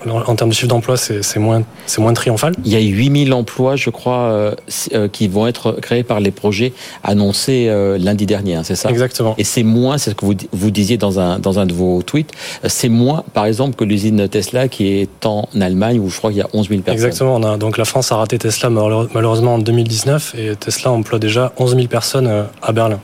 en, 0.09 0.35
termes 0.35 0.49
de 0.49 0.55
chiffre 0.55 0.67
d'emploi, 0.67 0.97
c'est 0.97 1.37
moins, 1.37 1.63
moins 1.97 2.13
triomphal. 2.13 2.53
Il 2.65 2.71
y 2.71 2.75
a 2.75 2.79
8000 2.79 3.33
emplois, 3.33 3.77
je 3.77 3.89
crois, 3.89 4.53
euh, 4.93 5.07
qui 5.07 5.27
vont 5.29 5.47
être 5.47 5.73
créés 5.81 6.03
par 6.03 6.19
les 6.19 6.31
projets 6.31 6.73
annoncés 7.03 7.71
lundi 7.97 8.25
dernier, 8.25 8.55
hein, 8.55 8.63
c'est 8.63 8.75
ça? 8.75 8.89
Exactement. 8.89 9.35
Et 9.37 9.43
c'est 9.43 9.63
moins, 9.63 9.97
c'est 9.97 10.11
ce 10.11 10.15
que 10.15 10.25
vous, 10.25 10.35
vous 10.51 10.71
disiez 10.71 10.97
dans 10.97 11.19
un, 11.19 11.39
dans 11.39 11.59
un 11.59 11.65
de 11.65 11.73
vos 11.73 12.01
tweets, 12.01 12.31
c'est 12.65 12.89
moins, 12.89 13.23
par 13.33 13.45
exemple, 13.45 13.75
que 13.75 13.83
l'usine 13.83 14.27
Tesla 14.27 14.67
qui 14.67 14.87
est 14.87 15.25
en 15.25 15.47
Allemagne 15.59 15.99
où 15.99 16.09
je 16.09 16.17
crois 16.17 16.31
qu'il 16.31 16.39
y 16.39 16.43
a 16.43 16.49
11 16.53 16.69
000 16.69 16.81
personnes. 16.81 17.05
Exactement. 17.05 17.35
On 17.35 17.43
a, 17.43 17.57
donc 17.57 17.77
la 17.77 17.85
France 17.85 18.11
a 18.11 18.17
raté 18.17 18.37
Tesla 18.37 18.69
malheureusement 18.69 19.55
en 19.55 19.59
2019 19.59 20.35
et 20.37 20.55
Tesla 20.55 20.91
emploie 20.91 21.19
déjà 21.19 21.53
11 21.57 21.75
000 21.75 21.87
personnes 21.87 22.29
à 22.61 22.71
Berlin. 22.73 22.99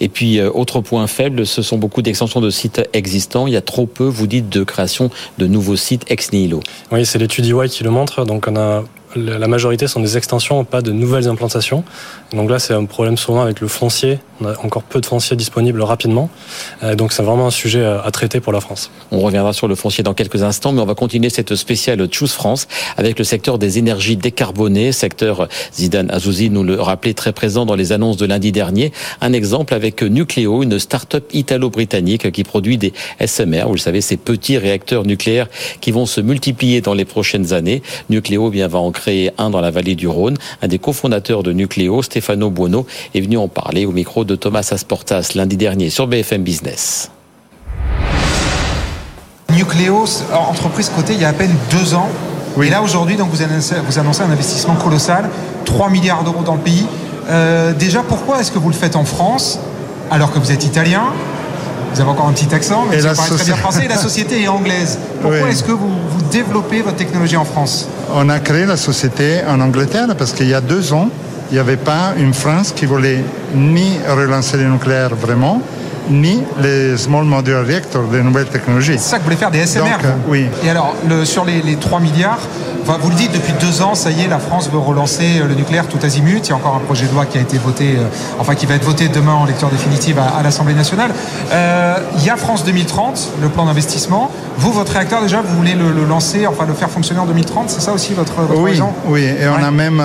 Et 0.00 0.08
puis, 0.08 0.40
autre 0.40 0.80
point 0.80 1.06
faible, 1.06 1.46
ce 1.46 1.62
sont 1.62 1.76
beaucoup 1.76 2.02
d'extensions 2.02 2.40
de 2.40 2.50
sites 2.50 2.82
existants. 2.92 3.46
Il 3.46 3.52
y 3.52 3.56
a 3.56 3.60
trop 3.60 3.86
peu, 3.86 4.04
vous 4.04 4.26
dites, 4.26 4.48
de 4.48 4.64
création 4.64 5.10
de 5.38 5.46
nouveaux 5.46 5.76
sites 5.76 6.10
ex 6.10 6.32
nihilo. 6.32 6.60
Oui, 6.90 7.04
c'est 7.04 7.18
l'étude 7.18 7.44
EY 7.44 7.68
qui 7.68 7.84
le 7.84 7.90
montre. 7.90 8.24
Donc, 8.24 8.46
on 8.48 8.56
a 8.56 8.84
la 9.16 9.48
majorité 9.48 9.86
sont 9.88 10.00
des 10.00 10.16
extensions, 10.16 10.64
pas 10.64 10.82
de 10.82 10.92
nouvelles 10.92 11.28
implantations. 11.28 11.84
Donc 12.32 12.48
là, 12.48 12.58
c'est 12.58 12.74
un 12.74 12.84
problème 12.84 13.16
souvent 13.16 13.42
avec 13.42 13.60
le 13.60 13.68
foncier. 13.68 14.18
On 14.40 14.46
a 14.46 14.56
encore 14.64 14.82
peu 14.82 15.00
de 15.00 15.06
foncier 15.06 15.36
disponible 15.36 15.82
rapidement. 15.82 16.30
Euh, 16.82 16.94
donc 16.94 17.12
c'est 17.12 17.22
vraiment 17.22 17.48
un 17.48 17.50
sujet 17.50 17.84
à 17.84 18.08
traiter 18.10 18.40
pour 18.40 18.52
la 18.52 18.60
France. 18.60 18.90
On 19.10 19.20
reviendra 19.20 19.52
sur 19.52 19.68
le 19.68 19.74
foncier 19.74 20.04
dans 20.04 20.14
quelques 20.14 20.42
instants, 20.42 20.72
mais 20.72 20.80
on 20.80 20.86
va 20.86 20.94
continuer 20.94 21.30
cette 21.30 21.56
spéciale 21.56 22.06
Choose 22.10 22.32
France 22.32 22.68
avec 22.96 23.18
le 23.18 23.24
secteur 23.24 23.58
des 23.58 23.78
énergies 23.78 24.16
décarbonées, 24.16 24.92
secteur 24.92 25.48
Zidane 25.74 26.10
Azouzi 26.10 26.50
nous 26.50 26.62
le 26.62 26.80
rappelait 26.80 27.14
très 27.14 27.32
présent 27.32 27.66
dans 27.66 27.74
les 27.74 27.92
annonces 27.92 28.16
de 28.16 28.26
lundi 28.26 28.52
dernier. 28.52 28.92
Un 29.20 29.32
exemple 29.32 29.74
avec 29.74 30.02
Nucléo, 30.02 30.62
une 30.62 30.78
start-up 30.78 31.24
italo-britannique 31.32 32.30
qui 32.30 32.44
produit 32.44 32.78
des 32.78 32.92
SMR, 33.24 33.64
vous 33.66 33.74
le 33.74 33.78
savez, 33.78 34.00
ces 34.00 34.16
petits 34.16 34.58
réacteurs 34.58 35.04
nucléaires 35.04 35.48
qui 35.80 35.90
vont 35.90 36.06
se 36.06 36.20
multiplier 36.20 36.80
dans 36.80 36.94
les 36.94 37.04
prochaines 37.04 37.52
années. 37.52 37.82
Nucléo 38.08 38.50
bien 38.50 38.68
va 38.68 38.78
en 38.78 38.92
créé 39.00 39.32
un 39.38 39.48
dans 39.48 39.62
la 39.62 39.70
vallée 39.70 39.94
du 39.94 40.06
Rhône. 40.06 40.36
Un 40.60 40.68
des 40.68 40.78
cofondateurs 40.78 41.42
de 41.42 41.52
Nucléo, 41.52 42.02
Stefano 42.02 42.50
Buono, 42.50 42.86
est 43.14 43.20
venu 43.22 43.38
en 43.38 43.48
parler 43.48 43.86
au 43.86 43.92
micro 43.92 44.24
de 44.24 44.36
Thomas 44.36 44.68
Asportas 44.72 45.30
lundi 45.34 45.56
dernier 45.56 45.88
sur 45.88 46.06
BFM 46.06 46.42
Business. 46.42 47.10
Nucléo, 49.50 50.04
entreprise 50.32 50.90
cotée 50.90 51.14
il 51.14 51.20
y 51.20 51.24
a 51.24 51.30
à 51.30 51.32
peine 51.32 51.54
deux 51.70 51.94
ans. 51.94 52.10
Et 52.62 52.68
là 52.68 52.82
aujourd'hui, 52.82 53.16
donc 53.16 53.30
vous 53.30 53.42
annoncez, 53.42 53.76
vous 53.86 53.98
annoncez 53.98 54.22
un 54.22 54.30
investissement 54.30 54.74
colossal, 54.74 55.30
3 55.64 55.88
milliards 55.88 56.22
d'euros 56.22 56.42
dans 56.42 56.56
le 56.56 56.60
pays. 56.60 56.84
Euh, 57.30 57.72
déjà, 57.72 58.02
pourquoi 58.02 58.40
est-ce 58.40 58.52
que 58.52 58.58
vous 58.58 58.68
le 58.68 58.74
faites 58.74 58.96
en 58.96 59.04
France 59.04 59.58
alors 60.10 60.30
que 60.30 60.38
vous 60.38 60.52
êtes 60.52 60.64
italien? 60.64 61.04
Vous 61.92 62.00
avez 62.00 62.10
encore 62.10 62.26
un 62.26 62.32
petit 62.32 62.54
accent, 62.54 62.86
mais 62.88 62.98
vous 62.98 63.14
parlez 63.14 63.34
très 63.36 63.44
bien 63.44 63.56
français 63.56 63.84
et 63.84 63.88
la 63.88 63.96
société 63.96 64.42
est 64.42 64.48
anglaise. 64.48 64.98
Pourquoi 65.22 65.50
est-ce 65.50 65.64
que 65.64 65.72
vous, 65.72 65.88
vous 65.88 66.22
développez 66.30 66.82
votre 66.82 66.96
technologie 66.96 67.36
en 67.36 67.44
France? 67.44 67.88
On 68.14 68.28
a 68.28 68.38
créé 68.38 68.66
la 68.66 68.76
société 68.76 69.40
en 69.48 69.60
Angleterre 69.60 70.08
parce 70.16 70.32
qu'il 70.32 70.48
y 70.48 70.54
a 70.54 70.60
deux 70.60 70.92
ans, 70.92 71.08
il 71.50 71.54
n'y 71.54 71.60
avait 71.60 71.76
pas 71.76 72.14
une 72.16 72.34
France 72.34 72.72
qui 72.74 72.86
voulait 72.86 73.24
ni 73.54 73.98
relancer 74.08 74.56
le 74.56 74.68
nucléaire 74.68 75.14
vraiment, 75.14 75.60
ni 76.08 76.42
les 76.60 76.96
small 76.96 77.24
modular 77.24 77.64
reactors, 77.64 78.04
les 78.12 78.22
nouvelles 78.22 78.46
technologies. 78.46 78.98
C'est 78.98 79.10
ça 79.10 79.16
que 79.16 79.22
vous 79.22 79.26
voulez 79.26 79.36
faire 79.36 79.50
des 79.50 79.66
SMR 79.66 79.98
Oui. 80.28 80.46
Et 80.64 80.70
alors, 80.70 80.94
le, 81.08 81.24
sur 81.24 81.44
les, 81.44 81.62
les 81.62 81.76
3 81.76 82.00
milliards, 82.00 82.40
vous 82.98 83.10
le 83.10 83.14
dites, 83.14 83.32
depuis 83.32 83.52
deux 83.60 83.82
ans, 83.82 83.94
ça 83.94 84.10
y 84.10 84.22
est, 84.22 84.28
la 84.28 84.38
France 84.38 84.68
veut 84.70 84.78
relancer 84.78 85.40
euh, 85.40 85.46
le 85.46 85.54
nucléaire 85.54 85.86
tout 85.86 85.98
azimut. 86.02 86.46
Il 86.46 86.50
y 86.50 86.52
a 86.52 86.56
encore 86.56 86.74
un 86.74 86.84
projet 86.84 87.06
de 87.06 87.12
loi 87.12 87.26
qui 87.26 87.38
a 87.38 87.40
été 87.40 87.58
voté, 87.58 87.94
euh, 87.96 88.06
enfin 88.38 88.54
qui 88.54 88.66
va 88.66 88.74
être 88.74 88.84
voté 88.84 89.08
demain 89.08 89.34
en 89.34 89.44
lecture 89.44 89.68
définitive 89.68 90.18
à, 90.18 90.42
l'Assemblée 90.42 90.74
nationale. 90.74 91.12
Euh, 91.52 91.98
il 92.16 92.24
y 92.24 92.30
a 92.30 92.36
France 92.36 92.64
2030, 92.64 93.32
le 93.42 93.48
plan 93.48 93.66
d'investissement. 93.66 94.30
Vous, 94.58 94.72
votre 94.72 94.92
réacteur, 94.92 95.22
déjà, 95.22 95.40
vous 95.40 95.56
voulez 95.56 95.74
le, 95.74 96.04
lancer, 96.04 96.46
enfin 96.46 96.66
le 96.66 96.74
faire 96.74 96.90
fonctionner 96.90 97.20
en 97.20 97.26
2030, 97.26 97.70
c'est 97.70 97.80
ça 97.80 97.92
aussi 97.92 98.14
votre, 98.14 98.42
votre 98.42 98.60
oui, 98.60 98.80
Oui, 99.06 99.22
et 99.22 99.48
on 99.48 99.62
a 99.62 99.70
même 99.70 100.02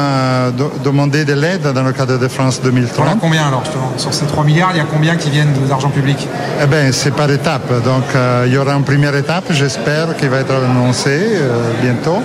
demandé 0.83 1.25
de 1.25 1.33
l'aide 1.33 1.63
dans 1.73 1.83
le 1.83 1.91
cadre 1.91 2.17
de 2.17 2.27
France 2.27 2.61
2030. 2.61 2.97
Voilà 2.97 3.17
combien 3.19 3.47
alors, 3.47 3.63
justement 3.65 3.91
Sur 3.97 4.13
ces 4.13 4.25
3 4.25 4.43
milliards, 4.43 4.69
il 4.73 4.77
y 4.77 4.81
a 4.81 4.85
combien 4.85 5.15
qui 5.15 5.29
viennent 5.29 5.53
d'argent 5.67 5.84
public 5.89 6.27
Eh 6.61 6.65
bien, 6.67 6.91
c'est 6.91 7.13
par 7.13 7.29
étapes. 7.29 7.71
Donc, 7.83 8.03
il 8.45 8.53
y 8.53 8.57
aura 8.57 8.73
une 8.73 8.83
première 8.83 9.15
étape, 9.15 9.45
j'espère, 9.51 10.15
qui 10.17 10.27
va 10.27 10.39
être 10.39 10.53
annoncée 10.53 11.39
bientôt. 11.81 12.21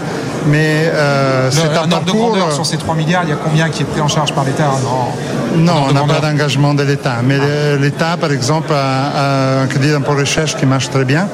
Mais 0.47 0.91
euh, 0.93 1.51
c'est 1.51 1.77
un, 1.77 1.89
euh, 1.91 2.51
sur 2.51 2.65
ces 2.65 2.77
3 2.77 2.95
milliards, 2.95 3.23
il 3.25 3.31
y 3.31 3.33
a 3.33 3.37
combien 3.37 3.69
qui 3.69 3.83
est 3.83 3.87
pris 3.87 4.01
en 4.01 4.09
charge 4.09 4.33
par 4.33 4.45
l'État 4.45 4.71
Non, 5.57 5.87
on 5.89 5.93
n'a 5.93 6.03
pas 6.03 6.21
d'engagement 6.21 6.75
de 6.75 6.83
l'État. 6.83 7.17
Mais 7.23 7.39
ah. 7.41 7.77
l'État, 7.77 8.17
par 8.19 8.33
exemple, 8.33 8.73
a, 8.73 9.63
un 9.63 9.67
crédit 9.67 9.91
d'impôt 9.91 10.13
recherche 10.13 10.57
qui 10.57 10.67
marche 10.67 10.91
très 10.91 11.05
bien. 11.05 11.29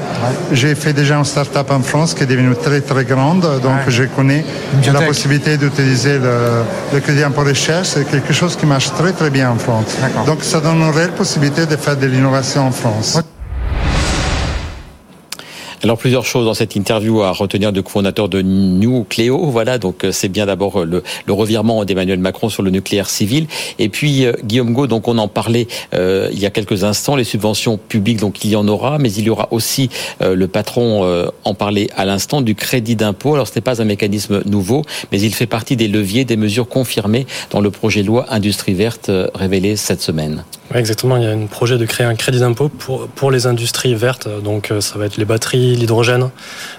J'ai 0.53 0.75
fait 0.75 0.93
déjà 0.93 1.17
une 1.17 1.25
start-up 1.25 1.71
en 1.71 1.81
France 1.81 2.15
qui 2.15 2.25
est 2.25 2.27
devenue 2.27 2.55
très 2.57 2.81
très 2.81 3.05
grande, 3.05 3.43
donc 3.63 3.79
je 3.89 4.05
connais 4.05 4.45
la 4.93 5.03
possibilité 5.03 5.57
d'utiliser 5.57 6.19
le, 6.19 6.65
le, 6.93 7.01
crédit 7.01 7.21
d'impôt 7.21 7.43
recherche. 7.43 7.89
C'est 7.89 8.11
quelque 8.11 8.33
chose 8.33 8.57
qui 8.57 8.67
marche 8.67 8.93
très 8.95 9.13
très 9.13 9.31
bien 9.31 9.51
en 9.51 9.57
France. 9.57 9.97
Donc 10.27 10.43
ça 10.43 10.61
donne 10.61 10.81
une 10.81 10.91
réelle 10.91 11.13
possibilité 11.13 11.67
de 11.67 11.77
faire 11.77 11.97
de 11.97 12.07
l'innovation 12.17 12.67
en 12.67 12.73
France. 12.73 13.21
Alors 15.87 15.99
plusieurs 15.99 16.27
choses 16.27 16.47
dans 16.47 16.55
cette 16.55 16.75
interview 16.75 17.23
à 17.23 17.31
retenir 17.31 17.73
de 17.73 17.81
cofondateur 17.81 18.29
de 18.29 18.43
Nucléo. 18.43 19.47
Voilà, 19.47 19.79
donc 19.79 20.03
euh, 20.03 20.11
c'est 20.11 20.29
bien 20.29 20.45
d'abord 20.45 20.81
euh, 20.81 21.03
le, 21.27 21.33
revirement 21.33 21.85
d'Emmanuel 21.85 22.19
Macron 22.19 22.49
sur 22.49 22.65
le 22.65 22.71
nucléaire 22.71 23.09
civil. 23.09 23.47
Et 23.79 23.89
puis 23.89 24.25
euh, 24.25 24.33
Guillaume 24.43 24.73
Go, 24.73 24.89
donc 24.89 25.07
on 25.07 25.17
en 25.17 25.29
parlait 25.29 25.69
il 25.93 26.39
y 26.41 26.45
a 26.45 26.51
quelques 26.51 26.83
instants, 26.83 27.15
les 27.15 27.23
subventions 27.23 27.79
publiques, 27.79 28.19
donc 28.19 28.45
il 28.45 28.51
y 28.51 28.57
en 28.57 28.67
aura, 28.67 28.99
mais 28.99 29.13
il 29.13 29.25
y 29.25 29.31
aura 29.31 29.49
aussi 29.53 29.89
le 30.21 30.47
patron 30.47 31.31
en 31.45 31.55
parlait 31.55 31.89
à 31.97 32.05
l'instant 32.05 32.41
du 32.41 32.55
crédit 32.55 32.97
d'impôt. 32.97 33.35
Alors 33.35 33.47
ce 33.47 33.55
n'est 33.55 33.61
pas 33.61 33.81
un 33.81 33.85
mécanisme 33.85 34.43
nouveau, 34.45 34.83
mais 35.13 35.21
il 35.21 35.33
fait 35.33 35.47
partie 35.47 35.77
des 35.77 35.89
leviers, 35.89 36.25
des 36.25 36.37
mesures 36.37 36.69
confirmées 36.69 37.27
dans 37.51 37.61
le 37.61 37.71
projet 37.71 38.03
de 38.03 38.09
loi 38.09 38.27
Industrie 38.31 38.75
verte 38.75 39.11
révélé 39.35 39.77
cette 39.77 40.03
semaine. 40.03 40.45
Oui, 40.73 40.79
exactement. 40.79 41.17
Il 41.17 41.23
y 41.23 41.27
a 41.27 41.31
un 41.31 41.47
projet 41.47 41.79
de 41.79 41.85
créer 41.87 42.07
un 42.07 42.17
crédit 42.17 42.41
d'impôt 42.41 42.69
pour, 42.69 43.07
pour 43.09 43.31
les 43.31 43.47
industries 43.47 43.95
vertes. 43.95 44.29
Donc 44.43 44.73
ça 44.81 44.99
va 44.99 45.07
être 45.07 45.17
les 45.17 45.25
batteries 45.25 45.76
l'hydrogène, 45.79 46.31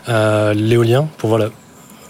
euh, 0.09 0.53
l'éolien, 0.53 1.07
pour 1.17 1.29
voilà, 1.29 1.49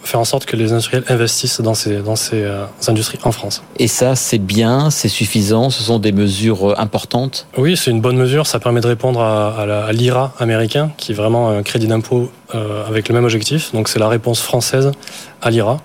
faire 0.07 0.19
en 0.19 0.25
sorte 0.25 0.45
que 0.45 0.55
les 0.55 0.71
industriels 0.71 1.03
investissent 1.09 1.61
dans 1.61 1.73
ces, 1.73 1.97
dans 1.97 2.15
ces 2.15 2.43
euh, 2.43 2.65
industries 2.87 3.19
en 3.23 3.31
France. 3.31 3.61
Et 3.77 3.87
ça, 3.87 4.15
c'est 4.15 4.37
bien, 4.37 4.89
c'est 4.89 5.09
suffisant, 5.09 5.69
ce 5.69 5.83
sont 5.83 5.99
des 5.99 6.11
mesures 6.11 6.71
euh, 6.71 6.75
importantes? 6.77 7.47
Oui, 7.57 7.75
c'est 7.77 7.91
une 7.91 8.01
bonne 8.01 8.17
mesure, 8.17 8.47
ça 8.47 8.59
permet 8.59 8.81
de 8.81 8.87
répondre 8.87 9.21
à, 9.21 9.85
à 9.85 9.91
l'IRA 9.91 10.33
américain, 10.39 10.91
qui 10.97 11.11
est 11.11 11.15
vraiment 11.15 11.49
un 11.49 11.63
crédit 11.63 11.87
d'impôt 11.87 12.31
euh, 12.55 12.87
avec 12.87 13.09
le 13.09 13.15
même 13.15 13.25
objectif. 13.25 13.73
Donc 13.73 13.89
c'est 13.89 13.99
la 13.99 14.07
réponse 14.07 14.39
française 14.39 14.93
à 15.41 15.51
l'IRA. 15.51 15.81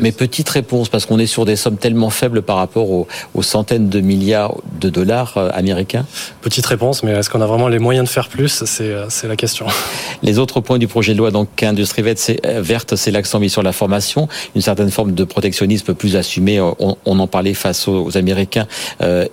Mais 0.00 0.10
petite 0.10 0.48
réponse, 0.48 0.88
parce 0.88 1.04
qu'on 1.04 1.18
est 1.18 1.26
sur 1.26 1.44
des 1.44 1.54
sommes 1.54 1.76
tellement 1.76 2.08
faibles 2.08 2.40
par 2.40 2.56
rapport 2.56 2.90
aux, 2.90 3.06
centaines 3.42 3.90
de 3.90 4.00
milliards 4.00 4.56
de 4.80 4.88
dollars 4.88 5.34
euh, 5.36 5.50
américains. 5.52 6.06
Petite 6.40 6.64
réponse, 6.64 7.02
mais 7.02 7.12
est-ce 7.12 7.28
qu'on 7.28 7.42
a 7.42 7.46
vraiment 7.46 7.68
les 7.68 7.78
moyens 7.78 8.06
de 8.06 8.10
faire 8.10 8.28
plus? 8.28 8.64
Euh, 8.80 9.06
C'est 9.10 9.28
la 9.28 9.36
question. 9.36 9.66
Les 10.22 10.38
autres 10.38 10.60
points 10.60 10.78
du 10.78 10.88
projet 10.88 11.12
de 11.12 11.18
loi, 11.18 11.30
donc 11.30 11.62
Industrie 11.62 12.02
verte, 12.02 12.96
c'est 12.96 13.10
l'accent 13.10 13.38
mis 13.38 13.50
sur 13.50 13.62
la 13.62 13.72
formation, 13.72 14.28
une 14.56 14.62
certaine 14.62 14.90
forme 14.90 15.12
de 15.12 15.24
protectionnisme 15.24 15.94
plus 15.94 16.16
assumé, 16.16 16.60
on, 16.60 16.96
en 17.04 17.26
parlait 17.26 17.54
face 17.54 17.86
aux, 17.86 18.16
Américains 18.16 18.66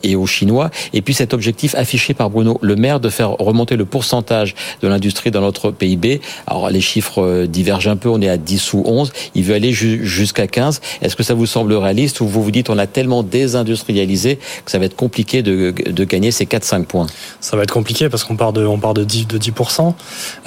et 0.03 0.15
aux 0.15 0.27
Chinois. 0.27 0.70
Et 0.94 1.01
puis 1.01 1.13
cet 1.13 1.34
objectif 1.34 1.74
affiché 1.75 2.13
par 2.13 2.29
Bruno 2.29 2.60
Le 2.62 2.75
Maire 2.75 3.00
de 3.00 3.10
faire 3.10 3.32
remonter 3.32 3.75
le 3.77 3.86
pourcentage 3.86 4.53
de 4.82 4.88
l'industrie 4.88 5.32
dans 5.32 5.41
notre 5.41 5.72
PIB. 5.72 6.22
Alors 6.46 6.64
les 6.69 6.81
chiffres 6.81 7.22
euh, 7.22 7.48
divergent 7.48 7.88
un 7.88 7.95
peu, 7.95 8.10
on 8.10 8.22
est 8.22 8.29
à 8.29 8.38
10 8.38 8.74
ou 8.74 8.84
11, 8.86 9.12
il 9.36 9.43
veut 9.43 9.55
aller 9.55 9.72
jusqu'à 9.72 10.48
15. 10.48 10.81
Est-ce 11.01 11.15
que 11.15 11.24
ça 11.24 11.34
vous 11.34 11.45
semble 11.45 11.74
réaliste 11.74 12.22
ou 12.22 12.27
vous 12.27 12.43
vous 12.43 12.51
dites 12.51 12.69
on 12.69 12.77
a 12.77 12.88
tellement 12.88 13.24
désindustrialisé 13.24 14.38
que 14.63 14.72
ça 14.72 14.79
va 14.79 14.86
être 14.86 14.95
compliqué 14.95 15.41
de, 15.43 15.72
gagner 16.03 16.31
ces 16.31 16.45
4-5 16.45 16.86
points? 16.86 17.07
Ça 17.41 17.57
va 17.57 17.63
être 17.63 17.74
compliqué 17.74 18.10
parce 18.10 18.24
qu'on 18.24 18.36
part 18.36 18.53
de, 18.53 18.65
on 18.65 18.79
part 18.79 18.93
de 18.93 19.03
10%. 19.03 19.27
De 19.27 19.38
10%. 19.38 19.93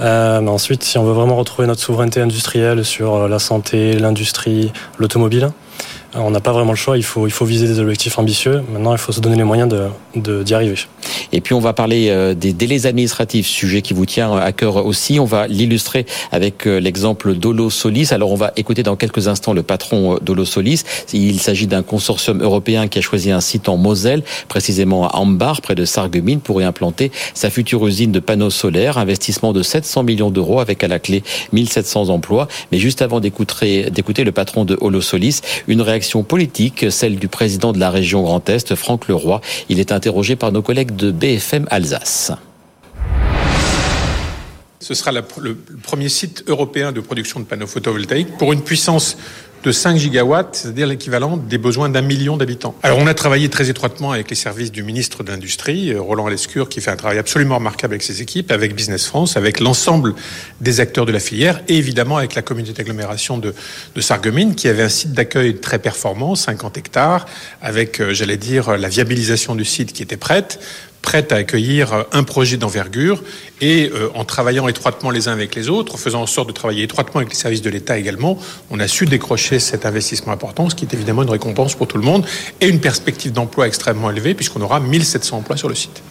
Euh, 0.00 0.40
mais 0.40 0.50
ensuite, 0.50 0.84
si 0.84 0.98
on 0.98 1.04
veut 1.04 1.12
vraiment 1.12 1.36
retrouver 1.36 1.66
notre 1.66 1.80
souveraineté 1.80 2.20
industrielle 2.20 2.84
sur 2.84 3.14
euh, 3.14 3.28
la 3.28 3.38
santé, 3.38 3.94
l'industrie, 3.94 4.72
l'automobile, 4.98 5.50
on 6.14 6.30
n'a 6.30 6.40
pas 6.40 6.52
vraiment 6.52 6.72
le 6.72 6.76
choix, 6.76 6.96
il 6.96 7.02
faut, 7.02 7.26
il 7.26 7.30
faut 7.30 7.44
viser 7.44 7.66
des 7.66 7.80
objectifs 7.80 8.18
ambitieux. 8.18 8.62
Maintenant, 8.72 8.92
il 8.92 8.98
faut 8.98 9.12
se 9.12 9.20
donner 9.20 9.36
les 9.36 9.44
moyens 9.44 9.68
d'y 9.68 10.20
de, 10.20 10.42
d'y 10.42 10.54
arriver. 10.54 10.76
Et 11.32 11.40
puis, 11.40 11.52
on 11.52 11.60
va 11.60 11.74
parler 11.74 12.08
euh, 12.08 12.34
des 12.34 12.54
délais 12.54 12.86
administratifs, 12.86 13.46
sujet 13.46 13.82
qui 13.82 13.92
vous 13.92 14.06
tient 14.06 14.34
à 14.36 14.52
cœur 14.52 14.86
aussi. 14.86 15.20
On 15.20 15.26
va 15.26 15.46
l'illustrer 15.46 16.06
avec 16.32 16.66
euh, 16.66 16.80
l'exemple 16.80 17.34
d'Olo 17.34 17.68
Solis. 17.68 18.08
Alors, 18.12 18.32
on 18.32 18.36
va 18.36 18.52
écouter 18.56 18.82
dans 18.82 18.96
quelques 18.96 19.28
instants 19.28 19.52
le 19.52 19.62
patron 19.62 20.14
euh, 20.14 20.18
d'Olo 20.20 20.46
Solis. 20.46 20.84
Il 21.12 21.40
s'agit 21.40 21.66
d'un 21.66 21.82
consortium 21.82 22.42
européen 22.42 22.88
qui 22.88 22.98
a 22.98 23.02
choisi 23.02 23.30
un 23.30 23.40
site 23.40 23.68
en 23.68 23.76
Moselle, 23.76 24.22
précisément 24.48 25.06
à 25.06 25.16
Ambar, 25.16 25.60
près 25.60 25.74
de 25.74 25.84
Sarreguemines, 25.84 26.40
pour 26.40 26.62
y 26.62 26.64
implanter 26.64 27.12
sa 27.34 27.50
future 27.50 27.86
usine 27.86 28.12
de 28.12 28.20
panneaux 28.20 28.50
solaires. 28.50 28.96
Investissement 28.96 29.52
de 29.52 29.62
700 29.62 30.04
millions 30.04 30.30
d'euros 30.30 30.60
avec 30.60 30.82
à 30.82 30.88
la 30.88 30.98
clé 30.98 31.22
1700 31.52 32.08
emplois. 32.08 32.48
Mais 32.72 32.78
juste 32.78 33.02
avant 33.02 33.20
d'écouter 33.20 34.24
le 34.24 34.32
patron 34.32 34.64
de 34.64 34.78
Holo 34.80 35.02
Solis, 35.02 35.40
une 35.66 35.82
réaction 35.82 35.98
politique, 36.16 36.86
celle 36.90 37.16
du 37.16 37.28
président 37.28 37.72
de 37.72 37.78
la 37.78 37.90
région 37.90 38.22
Grand 38.22 38.48
Est, 38.48 38.74
Franck 38.74 39.08
Leroy. 39.08 39.40
Il 39.68 39.78
est 39.78 39.92
interrogé 39.92 40.36
par 40.36 40.52
nos 40.52 40.62
collègues 40.62 40.96
de 40.96 41.10
BFM 41.10 41.66
Alsace. 41.70 42.32
Ce 44.80 44.94
sera 44.94 45.10
le 45.12 45.22
premier 45.82 46.08
site 46.08 46.44
européen 46.46 46.92
de 46.92 47.00
production 47.00 47.40
de 47.40 47.44
panneaux 47.44 47.66
photovoltaïques 47.66 48.36
pour 48.38 48.52
une 48.52 48.62
puissance 48.62 49.16
de 49.64 49.72
5 49.72 49.96
gigawatts, 49.96 50.56
c'est-à-dire 50.56 50.86
l'équivalent 50.86 51.36
des 51.36 51.58
besoins 51.58 51.88
d'un 51.88 52.02
million 52.02 52.36
d'habitants. 52.36 52.74
Alors 52.82 52.98
on 52.98 53.06
a 53.06 53.14
travaillé 53.14 53.48
très 53.48 53.70
étroitement 53.70 54.12
avec 54.12 54.30
les 54.30 54.36
services 54.36 54.72
du 54.72 54.82
ministre 54.82 55.22
de 55.24 55.30
l'Industrie, 55.30 55.92
euh, 55.92 56.00
Roland 56.00 56.28
Lescure, 56.28 56.68
qui 56.68 56.80
fait 56.80 56.90
un 56.90 56.96
travail 56.96 57.18
absolument 57.18 57.56
remarquable 57.56 57.94
avec 57.94 58.02
ses 58.02 58.22
équipes, 58.22 58.52
avec 58.52 58.74
Business 58.74 59.06
France, 59.06 59.36
avec 59.36 59.60
l'ensemble 59.60 60.14
des 60.60 60.80
acteurs 60.80 61.06
de 61.06 61.12
la 61.12 61.20
filière, 61.20 61.60
et 61.68 61.76
évidemment 61.76 62.16
avec 62.16 62.34
la 62.34 62.42
communauté 62.42 62.72
d'agglomération 62.72 63.38
de, 63.38 63.54
de 63.94 64.00
Sarreguemines, 64.00 64.54
qui 64.54 64.68
avait 64.68 64.82
un 64.82 64.88
site 64.88 65.12
d'accueil 65.12 65.56
très 65.56 65.78
performant, 65.78 66.34
50 66.34 66.78
hectares, 66.78 67.26
avec, 67.60 68.00
euh, 68.00 68.14
j'allais 68.14 68.36
dire, 68.36 68.76
la 68.76 68.88
viabilisation 68.88 69.54
du 69.54 69.64
site 69.64 69.92
qui 69.92 70.02
était 70.02 70.16
prête. 70.16 70.60
Prête 71.02 71.32
à 71.32 71.36
accueillir 71.36 72.06
un 72.12 72.22
projet 72.22 72.56
d'envergure 72.56 73.22
et 73.60 73.90
en 74.14 74.24
travaillant 74.24 74.68
étroitement 74.68 75.10
les 75.10 75.28
uns 75.28 75.32
avec 75.32 75.54
les 75.54 75.68
autres, 75.68 75.94
en 75.94 75.98
faisant 75.98 76.22
en 76.22 76.26
sorte 76.26 76.48
de 76.48 76.52
travailler 76.52 76.84
étroitement 76.84 77.20
avec 77.20 77.30
les 77.30 77.38
services 77.38 77.62
de 77.62 77.70
l'État 77.70 77.98
également, 77.98 78.38
on 78.70 78.78
a 78.80 78.88
su 78.88 79.06
décrocher 79.06 79.58
cet 79.58 79.86
investissement 79.86 80.32
important, 80.32 80.68
ce 80.68 80.74
qui 80.74 80.84
est 80.84 80.94
évidemment 80.94 81.22
une 81.22 81.30
récompense 81.30 81.74
pour 81.74 81.88
tout 81.88 81.98
le 81.98 82.04
monde 82.04 82.26
et 82.60 82.68
une 82.68 82.80
perspective 82.80 83.32
d'emploi 83.32 83.66
extrêmement 83.66 84.10
élevée 84.10 84.34
puisqu'on 84.34 84.60
aura 84.60 84.80
1700 84.80 85.38
emplois 85.38 85.56
sur 85.56 85.68
le 85.68 85.74
site. 85.74 86.02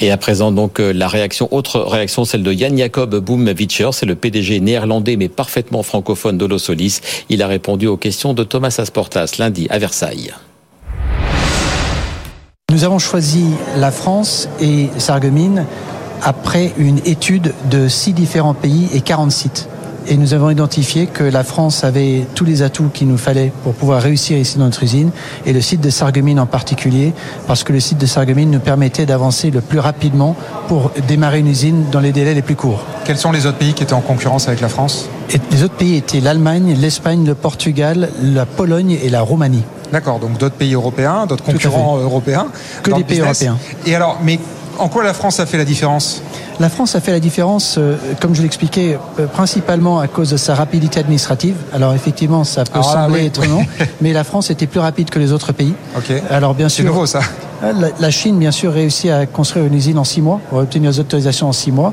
Et 0.00 0.12
à 0.12 0.16
présent, 0.16 0.52
donc, 0.52 0.78
euh, 0.78 0.92
la 0.92 1.08
réaction, 1.08 1.52
autre 1.52 1.80
réaction, 1.80 2.24
celle 2.24 2.44
de 2.44 2.52
Jan 2.52 2.76
Jacob 2.76 3.16
Boumwitscher, 3.16 3.90
c'est 3.92 4.06
le 4.06 4.14
PDG 4.14 4.60
néerlandais 4.60 5.16
mais 5.16 5.28
parfaitement 5.28 5.82
francophone 5.82 6.38
d'Holosolis. 6.38 7.00
Il 7.28 7.42
a 7.42 7.48
répondu 7.48 7.88
aux 7.88 7.96
questions 7.96 8.32
de 8.32 8.44
Thomas 8.44 8.76
Asportas 8.78 9.34
lundi 9.38 9.66
à 9.70 9.78
Versailles. 9.78 10.32
Nous 12.70 12.84
avons 12.84 12.98
choisi 12.98 13.46
la 13.78 13.90
France 13.90 14.46
et 14.60 14.90
Sarreguemines 14.98 15.64
après 16.22 16.74
une 16.76 16.98
étude 17.06 17.54
de 17.70 17.88
six 17.88 18.12
différents 18.12 18.52
pays 18.52 18.90
et 18.92 19.00
40 19.00 19.32
sites 19.32 19.70
et 20.06 20.18
nous 20.18 20.34
avons 20.34 20.50
identifié 20.50 21.06
que 21.06 21.24
la 21.24 21.44
France 21.44 21.82
avait 21.82 22.26
tous 22.34 22.44
les 22.44 22.60
atouts 22.60 22.90
qu'il 22.92 23.08
nous 23.08 23.16
fallait 23.16 23.52
pour 23.62 23.72
pouvoir 23.72 24.02
réussir 24.02 24.36
ici 24.36 24.58
dans 24.58 24.66
notre 24.66 24.82
usine 24.82 25.12
et 25.46 25.54
le 25.54 25.62
site 25.62 25.80
de 25.80 25.88
Sarreguemines 25.88 26.38
en 26.38 26.44
particulier 26.44 27.14
parce 27.46 27.64
que 27.64 27.72
le 27.72 27.80
site 27.80 27.96
de 27.96 28.04
Sarreguemines 28.04 28.50
nous 28.50 28.60
permettait 28.60 29.06
d'avancer 29.06 29.50
le 29.50 29.62
plus 29.62 29.78
rapidement 29.78 30.36
pour 30.68 30.90
démarrer 31.06 31.38
une 31.38 31.48
usine 31.48 31.86
dans 31.90 32.00
les 32.00 32.12
délais 32.12 32.34
les 32.34 32.42
plus 32.42 32.56
courts. 32.56 32.84
Quels 33.06 33.16
sont 33.16 33.32
les 33.32 33.46
autres 33.46 33.56
pays 33.56 33.72
qui 33.72 33.82
étaient 33.82 33.94
en 33.94 34.02
concurrence 34.02 34.46
avec 34.46 34.60
la 34.60 34.68
France? 34.68 35.08
Et 35.32 35.40
Les 35.50 35.64
autres 35.64 35.76
pays 35.76 35.96
étaient 35.96 36.20
l'Allemagne, 36.20 36.76
l'Espagne, 36.78 37.24
le 37.24 37.34
Portugal, 37.34 38.10
la 38.22 38.44
Pologne 38.44 38.98
et 39.02 39.08
la 39.08 39.22
Roumanie. 39.22 39.64
D'accord, 39.92 40.18
donc 40.18 40.38
d'autres 40.38 40.56
pays 40.56 40.74
européens, 40.74 41.26
d'autres 41.26 41.44
concurrents 41.44 41.98
européens. 41.98 42.48
Que 42.82 42.92
des 42.92 43.04
pays 43.04 43.20
européens. 43.20 43.56
Et 43.86 43.94
alors, 43.94 44.18
mais 44.22 44.38
en 44.78 44.88
quoi 44.88 45.02
la 45.02 45.14
France 45.14 45.40
a 45.40 45.46
fait 45.46 45.58
la 45.58 45.64
différence? 45.64 46.22
La 46.60 46.68
France 46.68 46.94
a 46.94 47.00
fait 47.00 47.12
la 47.12 47.20
différence, 47.20 47.76
euh, 47.78 47.96
comme 48.20 48.34
je 48.34 48.42
l'expliquais, 48.42 48.98
euh, 49.18 49.26
principalement 49.26 50.00
à 50.00 50.08
cause 50.08 50.30
de 50.30 50.36
sa 50.36 50.54
rapidité 50.54 50.98
administrative. 51.00 51.54
Alors 51.72 51.94
effectivement, 51.94 52.44
ça 52.44 52.64
peut 52.64 52.82
sembler 52.82 53.26
être 53.26 53.46
non, 53.46 53.64
mais 54.00 54.12
la 54.12 54.24
France 54.24 54.50
était 54.50 54.66
plus 54.66 54.80
rapide 54.80 55.10
que 55.10 55.18
les 55.18 55.32
autres 55.32 55.52
pays. 55.52 55.74
Alors 56.30 56.54
bien 56.54 56.68
sûr. 56.68 56.84
C'est 56.84 56.88
nouveau 56.88 57.06
ça. 57.06 57.20
Euh, 57.62 57.72
la, 57.98 58.10
Chine, 58.10 58.38
bien 58.38 58.50
sûr, 58.50 58.72
réussit 58.72 59.10
à 59.10 59.26
construire 59.26 59.66
une 59.66 59.74
usine 59.74 59.98
en 59.98 60.04
six 60.04 60.20
mois, 60.20 60.40
pour 60.48 60.58
obtenir 60.58 60.90
les 60.90 61.00
autorisations 61.00 61.48
en 61.48 61.52
six 61.52 61.72
mois. 61.72 61.92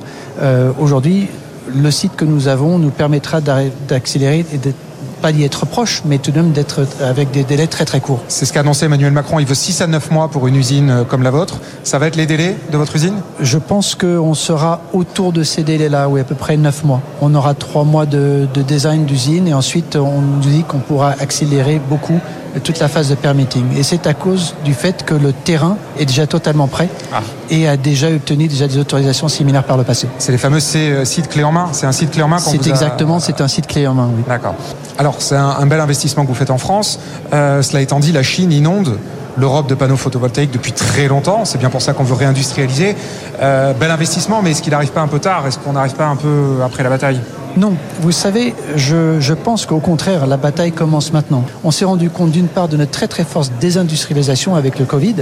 Aujourd'hui, 0.80 1.28
le 1.68 1.92
site 1.92 2.16
que 2.16 2.25
nous 2.25 2.48
avons 2.48 2.78
nous 2.78 2.92
permettra 2.92 3.42
d'accélérer 3.42 4.46
et 4.54 4.58
d'être 4.58 4.75
pas 5.22 5.31
d'y 5.31 5.43
être 5.43 5.65
proche, 5.65 6.01
mais 6.05 6.17
tout 6.17 6.31
de 6.31 6.38
même 6.38 6.51
d'être 6.51 6.86
avec 7.01 7.31
des 7.31 7.43
délais 7.43 7.67
très 7.67 7.86
très 7.86 8.00
courts. 8.00 8.22
C'est 8.27 8.45
ce 8.45 8.53
qu'a 8.53 8.62
annoncé 8.62 8.86
Emmanuel 8.86 9.12
Macron. 9.12 9.39
Il 9.39 9.45
veut 9.45 9.55
6 9.55 9.81
à 9.81 9.88
9 9.88 10.12
mois 10.12 10.29
pour 10.29 10.48
une 10.48 10.55
usine 10.55 10.89
euh, 10.89 11.03
comme 11.03 11.24
la 11.24 11.31
vôtre. 11.31 11.60
Ça 11.84 12.00
va 12.00 12.07
être 12.07 12.15
les 12.15 12.25
délais 12.25 12.55
de 12.72 12.77
votre 12.77 12.95
usine? 12.95 13.22
Je 13.39 13.57
pense 13.57 13.95
qu'on 13.95 14.34
sera 14.34 14.81
autour 14.93 15.31
de 15.31 15.43
ces 15.43 15.63
délais-là, 15.63 16.10
oui, 16.10 16.19
à 16.19 16.24
peu 16.24 16.36
près 16.36 16.57
9 16.57 16.84
mois. 16.84 17.01
On 17.22 17.34
aura 17.36 17.53
3 17.53 17.84
mois 17.84 18.05
de, 18.05 18.48
de 18.53 18.62
design 18.62 19.05
d'usine 19.05 19.48
et 19.48 19.53
ensuite 19.53 19.95
on 19.95 20.22
nous 20.22 20.39
dit 20.41 20.63
qu'on 20.63 20.79
pourra 20.79 21.12
accélérer 21.19 21.81
beaucoup 21.89 22.19
toute 22.64 22.80
la 22.80 22.88
phase 22.88 23.10
de 23.10 23.16
permitting. 23.16 23.78
Et 23.78 23.84
c'est 23.84 24.08
à 24.08 24.14
cause 24.14 24.56
du 24.64 24.74
fait 24.74 25.04
que 25.04 25.14
le 25.14 25.34
terrain 25.34 25.78
est 26.00 26.06
déjà 26.06 26.28
totalement 26.28 26.68
prêt 26.68 26.90
ah. 27.14 27.22
et 27.50 27.68
a 27.68 27.78
déjà 27.78 28.10
obtenu 28.10 28.48
déjà 28.48 28.68
des 28.68 28.78
autorisations 28.78 29.28
similaires 29.28 29.64
par 29.64 29.78
le 29.78 29.84
passé. 29.84 30.08
C'est 30.18 30.32
les 30.32 30.38
fameux 30.38 30.60
euh, 30.76 31.06
sites 31.06 31.30
clés 31.30 31.44
en 31.44 31.52
main 31.52 31.70
C'est 31.72 31.86
un 31.86 31.92
site 31.92 32.12
clé 32.12 32.24
en 32.24 32.28
main 32.28 32.40
C'est 32.40 32.68
exactement, 32.68 33.20
c'est 33.20 33.42
un 33.42 33.48
site 33.48 33.68
clé 33.68 33.88
en 33.88 33.94
main, 33.94 34.10
oui. 34.16 34.24
D'accord. 34.28 34.56
Alors, 34.98 35.16
c'est 35.20 35.36
un, 35.36 35.66
bel 35.66 35.80
investissement 35.80 36.24
que 36.24 36.30
vous 36.30 36.36
faites 36.36 36.52
en 36.52 36.58
France. 36.58 37.00
Euh, 37.34 37.62
cela 37.62 37.82
étant 37.82 38.00
dit, 38.00 38.12
la 38.12 38.24
Chine 38.24 38.52
inonde 38.52 38.98
l'Europe 39.38 39.68
de 39.68 39.75
panneaux 39.75 39.98
photovoltaïques 39.98 40.51
depuis 40.51 40.72
très 40.72 41.08
longtemps. 41.08 41.46
C'est 41.46 41.58
bien 41.58 41.70
pour 41.70 41.82
ça 41.82 41.94
qu'on 41.94 42.04
veut 42.04 42.15
réindustrialiser. 42.15 42.96
Euh, 43.42 43.74
bel 43.74 43.92
investissement, 43.92 44.42
mais 44.42 44.51
est-ce 44.51 44.62
qu'il 44.62 44.72
n'arrive 44.72 44.92
pas 44.92 45.01
un 45.01 45.08
peu 45.08 45.20
tard? 45.20 45.46
Est-ce 45.48 45.60
qu'on 45.60 45.74
n'arrive 45.74 45.96
pas 45.96 46.08
un 46.08 46.15
peu 46.15 46.58
après 46.63 46.84
la 46.84 46.89
bataille? 46.89 47.20
Non, 47.58 47.74
vous 48.01 48.12
savez, 48.12 48.54
je, 48.75 49.22
je 49.22 49.34
pense 49.34 49.65
qu'au 49.65 49.80
contraire, 49.80 50.27
la 50.27 50.36
bataille 50.36 50.74
commence 50.74 51.13
maintenant. 51.13 51.46
On 51.63 51.72
s'est 51.72 51.86
rendu 51.86 52.10
compte 52.10 52.32
d'une 52.32 52.50
part 52.50 52.68
de 52.68 52.75
notre 52.75 52.92
très 52.92 53.08
très 53.08 53.24
forte 53.24 53.50
désindustrialisation 53.62 54.56
avec 54.56 54.78
le 54.78 54.84
Covid. 54.84 55.15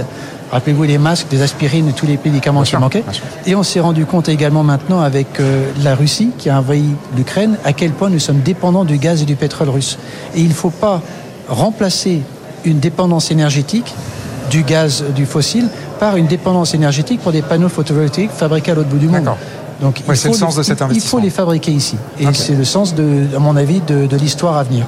Rappelez-vous 0.50 0.82
les 0.82 0.98
masques, 0.98 1.28
des 1.30 1.42
aspirines 1.42 1.92
tous 1.92 2.06
les 2.06 2.18
médicaments 2.24 2.62
qui 2.62 2.76
manquaient. 2.76 3.04
Et 3.46 3.54
on 3.54 3.62
s'est 3.62 3.78
rendu 3.78 4.04
compte 4.04 4.28
également 4.28 4.64
maintenant 4.64 5.00
avec 5.00 5.38
euh, 5.38 5.70
la 5.84 5.94
Russie 5.94 6.30
qui 6.36 6.50
a 6.50 6.58
envahi 6.58 6.84
l'Ukraine 7.16 7.56
à 7.64 7.72
quel 7.72 7.92
point 7.92 8.10
nous 8.10 8.18
sommes 8.18 8.40
dépendants 8.40 8.84
du 8.84 8.98
gaz 8.98 9.22
et 9.22 9.26
du 9.26 9.36
pétrole 9.36 9.68
russe. 9.68 9.96
Et 10.34 10.40
il 10.40 10.48
ne 10.48 10.54
faut 10.54 10.70
pas 10.70 11.02
remplacer 11.48 12.22
une 12.64 12.80
dépendance 12.80 13.30
énergétique 13.30 13.94
du 14.50 14.62
gaz, 14.62 15.04
du 15.14 15.26
fossile, 15.26 15.68
par 15.98 16.16
une 16.16 16.26
dépendance 16.26 16.74
énergétique 16.74 17.20
pour 17.20 17.32
des 17.32 17.42
panneaux 17.42 17.68
photovoltaïques 17.68 18.30
fabriqués 18.30 18.72
à 18.72 18.74
l'autre 18.74 18.88
bout 18.88 18.98
du 18.98 19.08
monde. 19.08 19.30
Donc 19.80 20.00
il, 20.00 20.04
faut 20.04 20.28
le 20.28 20.34
sens 20.34 20.56
de 20.56 20.62
cet 20.62 20.82
il 20.92 21.00
faut 21.00 21.18
les 21.18 21.30
fabriquer 21.30 21.72
ici. 21.72 21.96
Et 22.20 22.26
c'est 22.32 22.54
le 22.54 22.64
sens, 22.64 22.94
de, 22.94 23.24
à 23.34 23.38
mon 23.38 23.56
avis, 23.56 23.80
de, 23.80 24.06
de 24.06 24.16
l'histoire 24.16 24.56
à 24.56 24.62
venir. 24.62 24.86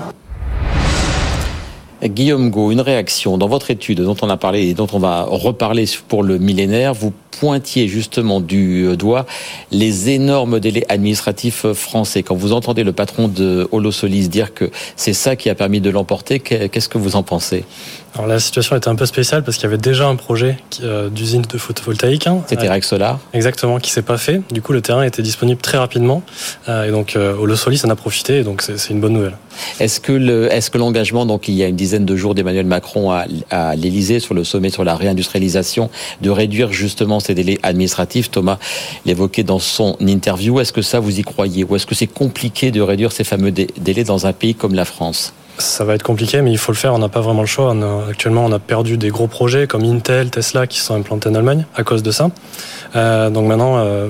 Guillaume 2.04 2.50
Go, 2.50 2.70
une 2.70 2.80
réaction 2.80 3.38
dans 3.38 3.48
votre 3.48 3.70
étude 3.70 4.00
dont 4.02 4.16
on 4.22 4.28
a 4.28 4.36
parlé 4.36 4.68
et 4.68 4.74
dont 4.74 4.86
on 4.92 4.98
va 4.98 5.22
reparler 5.22 5.86
pour 6.08 6.22
le 6.22 6.38
millénaire. 6.38 6.94
Vous 6.94 7.12
pointiez 7.38 7.88
justement 7.88 8.40
du 8.40 8.96
doigt 8.96 9.26
les 9.70 10.10
énormes 10.10 10.60
délais 10.60 10.84
administratifs 10.88 11.72
français. 11.72 12.22
Quand 12.22 12.36
vous 12.36 12.52
entendez 12.52 12.84
le 12.84 12.92
patron 12.92 13.28
de 13.28 13.68
Holosolis 13.72 14.28
dire 14.28 14.54
que 14.54 14.70
c'est 14.96 15.12
ça 15.12 15.36
qui 15.36 15.50
a 15.50 15.54
permis 15.54 15.80
de 15.80 15.90
l'emporter, 15.90 16.40
qu'est-ce 16.40 16.88
que 16.88 16.98
vous 16.98 17.16
en 17.16 17.22
pensez? 17.22 17.64
Alors 18.14 18.28
la 18.28 18.40
situation 18.40 18.74
était 18.76 18.88
un 18.88 18.94
peu 18.94 19.04
spéciale 19.04 19.44
parce 19.44 19.58
qu'il 19.58 19.64
y 19.64 19.66
avait 19.66 19.76
déjà 19.76 20.06
un 20.06 20.16
projet 20.16 20.56
euh, 20.82 21.10
d'usine 21.10 21.42
de 21.42 21.58
photovoltaïque. 21.58 22.26
Hein. 22.26 22.42
C'était 22.46 22.66
Rex 22.66 22.88
Solar. 22.88 23.20
Exactement, 23.34 23.78
qui 23.78 23.90
s'est 23.90 24.00
pas 24.00 24.16
fait. 24.16 24.40
Du 24.50 24.62
coup, 24.62 24.72
le 24.72 24.80
terrain 24.80 25.02
était 25.02 25.20
disponible 25.20 25.60
très 25.60 25.76
rapidement 25.76 26.22
euh, 26.68 26.88
et 26.88 26.90
donc 26.90 27.14
euh, 27.14 27.36
Holosolis 27.36 27.82
en 27.84 27.90
a 27.90 27.94
profité. 27.94 28.38
Et 28.38 28.42
donc 28.42 28.62
c'est 28.62 28.88
une 28.88 29.00
bonne 29.00 29.12
nouvelle. 29.12 29.36
Est-ce 29.80 30.00
que 30.00 30.12
le, 30.12 30.50
est-ce 30.50 30.70
que 30.70 30.78
l'engagement, 30.78 31.26
donc 31.26 31.48
il 31.48 31.54
y 31.54 31.62
a 31.62 31.68
une 31.68 31.76
dizaine 31.76 32.06
de 32.06 32.16
jours 32.16 32.34
d'Emmanuel 32.34 32.64
Macron 32.64 33.10
à, 33.10 33.26
à 33.50 33.76
l'Élysée 33.76 34.20
sur 34.20 34.34
le 34.34 34.44
sommet 34.44 34.70
sur 34.70 34.84
la 34.84 34.96
réindustrialisation, 34.96 35.90
de 36.22 36.30
réduire 36.30 36.72
justement 36.72 37.20
ces 37.26 37.34
délais 37.34 37.58
administratifs, 37.62 38.30
Thomas 38.30 38.58
l'évoquait 39.04 39.44
dans 39.44 39.58
son 39.58 39.96
interview. 40.00 40.60
Est-ce 40.60 40.72
que 40.72 40.82
ça 40.82 41.00
vous 41.00 41.18
y 41.18 41.22
croyez 41.22 41.64
ou 41.64 41.76
est-ce 41.76 41.86
que 41.86 41.94
c'est 41.94 42.06
compliqué 42.06 42.70
de 42.70 42.80
réduire 42.80 43.12
ces 43.12 43.24
fameux 43.24 43.52
délais 43.52 44.04
dans 44.04 44.26
un 44.26 44.32
pays 44.32 44.54
comme 44.54 44.74
la 44.74 44.84
France? 44.84 45.32
Ça 45.58 45.84
va 45.84 45.94
être 45.94 46.02
compliqué, 46.02 46.42
mais 46.42 46.52
il 46.52 46.58
faut 46.58 46.72
le 46.72 46.76
faire. 46.76 46.92
On 46.92 46.98
n'a 46.98 47.08
pas 47.08 47.22
vraiment 47.22 47.40
le 47.40 47.46
choix. 47.46 47.74
actuellement, 48.10 48.44
on 48.44 48.52
a 48.52 48.58
perdu 48.58 48.98
des 48.98 49.08
gros 49.08 49.26
projets 49.26 49.66
comme 49.66 49.84
Intel, 49.84 50.30
Tesla 50.30 50.66
qui 50.66 50.80
sont 50.80 50.94
implantés 50.94 51.30
en 51.30 51.34
Allemagne 51.34 51.64
à 51.74 51.82
cause 51.82 52.02
de 52.02 52.10
ça. 52.10 52.30
Euh, 52.94 53.30
donc 53.30 53.46
maintenant, 53.46 53.78
euh, 53.78 54.08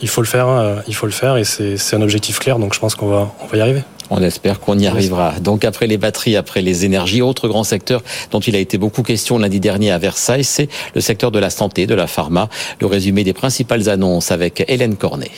il, 0.00 0.08
faut 0.08 0.22
le 0.22 0.26
faire. 0.26 0.48
Euh, 0.48 0.76
il 0.88 0.94
faut 0.94 1.06
le 1.06 1.12
faire, 1.12 1.36
et 1.36 1.44
c'est 1.44 1.94
un 1.94 2.02
objectif 2.02 2.38
clair. 2.38 2.58
Donc 2.58 2.74
je 2.74 2.80
pense 2.80 2.94
qu'on 2.94 3.08
va, 3.08 3.30
on 3.42 3.46
va 3.46 3.58
y 3.58 3.60
arriver. 3.60 3.82
On 4.10 4.22
espère 4.22 4.60
qu'on 4.60 4.78
y 4.78 4.86
arrivera. 4.86 5.32
Donc 5.40 5.64
après 5.64 5.86
les 5.86 5.98
batteries, 5.98 6.36
après 6.36 6.62
les 6.62 6.84
énergies, 6.84 7.22
autre 7.22 7.48
grand 7.48 7.64
secteur 7.64 8.02
dont 8.30 8.40
il 8.40 8.54
a 8.54 8.58
été 8.58 8.78
beaucoup 8.78 9.02
question 9.02 9.38
lundi 9.38 9.60
dernier 9.60 9.90
à 9.90 9.98
Versailles, 9.98 10.44
c'est 10.44 10.68
le 10.94 11.00
secteur 11.00 11.30
de 11.30 11.38
la 11.38 11.50
santé, 11.50 11.86
de 11.86 11.94
la 11.94 12.06
pharma. 12.06 12.48
Le 12.80 12.86
résumé 12.86 13.24
des 13.24 13.32
principales 13.32 13.88
annonces 13.88 14.30
avec 14.30 14.64
Hélène 14.68 14.96
Cornet. 14.96 15.30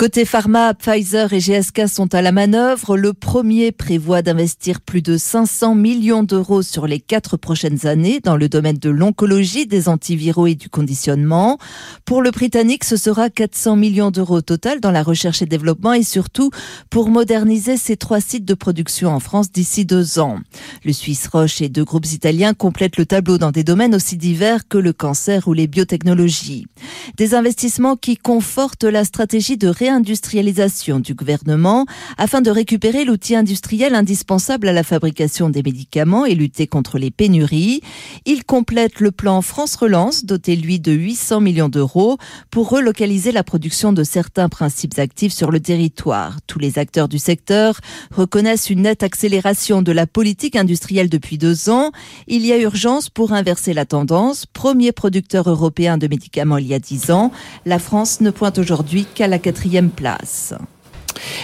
Côté 0.00 0.24
pharma, 0.24 0.72
Pfizer 0.72 1.30
et 1.34 1.40
GSK 1.40 1.86
sont 1.86 2.14
à 2.14 2.22
la 2.22 2.32
manœuvre. 2.32 2.96
Le 2.96 3.12
premier 3.12 3.70
prévoit 3.70 4.22
d'investir 4.22 4.80
plus 4.80 5.02
de 5.02 5.18
500 5.18 5.74
millions 5.74 6.22
d'euros 6.22 6.62
sur 6.62 6.86
les 6.86 7.00
quatre 7.00 7.36
prochaines 7.36 7.86
années 7.86 8.18
dans 8.20 8.38
le 8.38 8.48
domaine 8.48 8.78
de 8.78 8.88
l'oncologie, 8.88 9.66
des 9.66 9.90
antiviraux 9.90 10.46
et 10.46 10.54
du 10.54 10.70
conditionnement. 10.70 11.58
Pour 12.06 12.22
le 12.22 12.30
Britannique, 12.30 12.84
ce 12.84 12.96
sera 12.96 13.28
400 13.28 13.76
millions 13.76 14.10
d'euros 14.10 14.40
total 14.40 14.80
dans 14.80 14.90
la 14.90 15.02
recherche 15.02 15.42
et 15.42 15.46
développement 15.46 15.92
et 15.92 16.02
surtout 16.02 16.50
pour 16.88 17.10
moderniser 17.10 17.76
ses 17.76 17.98
trois 17.98 18.22
sites 18.22 18.46
de 18.46 18.54
production 18.54 19.10
en 19.10 19.20
France 19.20 19.52
d'ici 19.52 19.84
deux 19.84 20.18
ans. 20.18 20.38
Le 20.82 20.94
Suisse 20.94 21.28
Roche 21.30 21.60
et 21.60 21.68
deux 21.68 21.84
groupes 21.84 22.10
italiens 22.10 22.54
complètent 22.54 22.96
le 22.96 23.04
tableau 23.04 23.36
dans 23.36 23.50
des 23.50 23.64
domaines 23.64 23.94
aussi 23.94 24.16
divers 24.16 24.66
que 24.66 24.78
le 24.78 24.94
cancer 24.94 25.46
ou 25.46 25.52
les 25.52 25.66
biotechnologies. 25.66 26.64
Des 27.18 27.34
investissements 27.34 27.96
qui 27.96 28.16
confortent 28.16 28.84
la 28.84 29.04
stratégie 29.04 29.58
de 29.58 29.68
réinvestissement 29.68 29.89
industrialisation 29.90 31.00
du 31.00 31.14
gouvernement 31.14 31.86
afin 32.18 32.40
de 32.40 32.50
récupérer 32.50 33.04
l'outil 33.04 33.36
industriel 33.36 33.94
indispensable 33.94 34.68
à 34.68 34.72
la 34.72 34.82
fabrication 34.82 35.50
des 35.50 35.62
médicaments 35.62 36.24
et 36.24 36.34
lutter 36.34 36.66
contre 36.66 36.98
les 36.98 37.10
pénuries. 37.10 37.80
Il 38.24 38.44
complète 38.44 39.00
le 39.00 39.10
plan 39.10 39.42
France 39.42 39.76
Relance, 39.76 40.24
doté 40.24 40.56
lui 40.56 40.80
de 40.80 40.92
800 40.92 41.40
millions 41.40 41.68
d'euros, 41.68 42.18
pour 42.50 42.70
relocaliser 42.70 43.32
la 43.32 43.44
production 43.44 43.92
de 43.92 44.04
certains 44.04 44.48
principes 44.48 44.98
actifs 44.98 45.32
sur 45.32 45.50
le 45.50 45.60
territoire. 45.60 46.38
Tous 46.46 46.58
les 46.58 46.78
acteurs 46.78 47.08
du 47.08 47.18
secteur 47.18 47.80
reconnaissent 48.10 48.70
une 48.70 48.82
nette 48.82 49.02
accélération 49.02 49.82
de 49.82 49.92
la 49.92 50.06
politique 50.06 50.56
industrielle 50.56 51.08
depuis 51.08 51.38
deux 51.38 51.70
ans. 51.70 51.92
Il 52.26 52.46
y 52.46 52.52
a 52.52 52.58
urgence 52.58 53.10
pour 53.10 53.32
inverser 53.32 53.74
la 53.74 53.84
tendance. 53.84 54.46
Premier 54.46 54.92
producteur 54.92 55.48
européen 55.48 55.98
de 55.98 56.06
médicaments 56.06 56.58
il 56.58 56.66
y 56.66 56.74
a 56.74 56.78
dix 56.78 57.10
ans, 57.10 57.32
la 57.66 57.78
France 57.78 58.20
ne 58.20 58.30
pointe 58.30 58.58
aujourd'hui 58.58 59.06
qu'à 59.14 59.28
la 59.28 59.38
quatrième 59.38 59.79
place. 59.88 60.54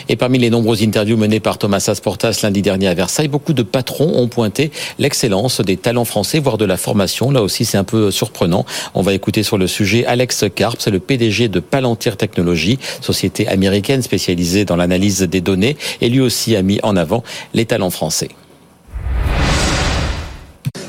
Et 0.09 0.17
parmi 0.17 0.39
les 0.39 0.51
nombreuses 0.51 0.83
interviews 0.83 1.17
menées 1.17 1.41
par 1.41 1.59
Thomas 1.59 1.85
Asportas 1.89 2.41
lundi 2.43 2.63
dernier 2.63 2.89
à 2.89 2.95
Versailles, 2.95 3.29
beaucoup 3.29 3.53
de 3.53 3.63
patrons 3.63 4.13
ont 4.17 4.29
pointé 4.29 4.71
l'excellence 4.99 5.61
des 5.61 5.77
talents 5.77 6.05
français, 6.05 6.39
voire 6.39 6.59
de 6.59 6.65
la 6.65 6.77
formation. 6.77 7.31
Là 7.31 7.43
aussi, 7.43 7.65
c'est 7.65 7.79
un 7.79 7.85
peu 7.85 8.11
surprenant. 8.11 8.65
On 8.95 9.03
va 9.03 9.15
écouter 9.15 9.43
sur 9.43 9.59
le 9.59 9.67
sujet 9.67 10.05
Alex 10.07 10.45
Karp, 10.55 10.77
c'est 10.81 10.91
le 10.91 11.01
PDG 11.01 11.49
de 11.49 11.61
Palantir 11.61 12.17
Technologies, 12.17 12.79
société 13.01 13.49
américaine 13.49 14.03
spécialisée 14.03 14.65
dans 14.65 14.77
l'analyse 14.77 15.23
des 15.23 15.41
données. 15.41 15.77
Et 16.01 16.09
lui 16.09 16.21
aussi 16.21 16.57
a 16.57 16.63
mis 16.63 16.81
en 16.83 16.97
avant 16.97 17.23
les 17.55 17.65
talents 17.65 17.91
français. 17.91 18.29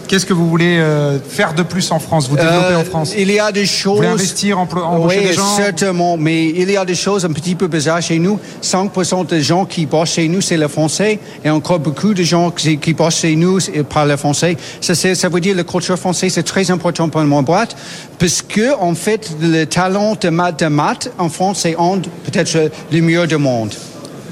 Qu'est-ce 0.07 0.25
que 0.25 0.33
vous 0.33 0.47
voulez 0.47 0.77
euh, 0.77 1.19
faire 1.19 1.53
de 1.53 1.63
plus 1.63 1.91
en 1.91 1.99
France, 1.99 2.29
vous 2.29 2.37
développer 2.37 2.75
en 2.75 2.83
France 2.85 3.13
Il 3.17 3.29
y 3.29 3.39
a 3.39 3.51
des 3.51 3.65
choses. 3.65 3.91
Vous 3.91 3.97
voulez 3.97 4.07
investir, 4.07 4.57
embaucher 4.59 5.19
oui, 5.19 5.27
des 5.27 5.33
gens 5.33 5.55
certainement, 5.55 6.15
mais 6.15 6.45
il 6.45 6.71
y 6.71 6.77
a 6.77 6.85
des 6.85 6.95
choses 6.95 7.25
un 7.25 7.31
petit 7.31 7.55
peu 7.55 7.67
bizarres 7.67 8.01
chez 8.01 8.17
nous. 8.17 8.39
5% 8.63 9.27
des 9.27 9.41
gens 9.41 9.65
qui 9.65 9.85
bossent 9.85 10.13
chez 10.13 10.27
nous, 10.29 10.39
c'est 10.39 10.55
le 10.55 10.67
français, 10.67 11.19
et 11.43 11.49
encore 11.49 11.79
beaucoup 11.79 12.13
de 12.13 12.23
gens 12.23 12.51
qui, 12.51 12.77
qui 12.77 12.93
bossent 12.93 13.19
chez 13.19 13.35
nous 13.35 13.59
parlent 13.89 14.09
le 14.09 14.17
français. 14.17 14.55
Ça, 14.79 14.95
ça 14.95 15.29
veut 15.29 15.41
dire 15.41 15.53
que 15.53 15.57
la 15.57 15.63
culture 15.63 15.97
française, 15.97 16.33
c'est 16.33 16.43
très 16.43 16.71
important 16.71 17.09
pour 17.09 17.21
mon 17.21 17.43
boîte, 17.43 17.75
parce 18.17 18.41
que, 18.41 18.75
en 18.79 18.95
fait, 18.95 19.35
le 19.41 19.65
talent 19.65 20.15
de 20.19 20.29
maths, 20.29 20.59
de 20.59 20.67
maths 20.67 21.11
en 21.17 21.29
France, 21.29 21.59
c'est 21.63 21.75
peut-être 21.75 22.71
le 22.91 23.01
mieux 23.01 23.27
du 23.27 23.37
monde. 23.37 23.73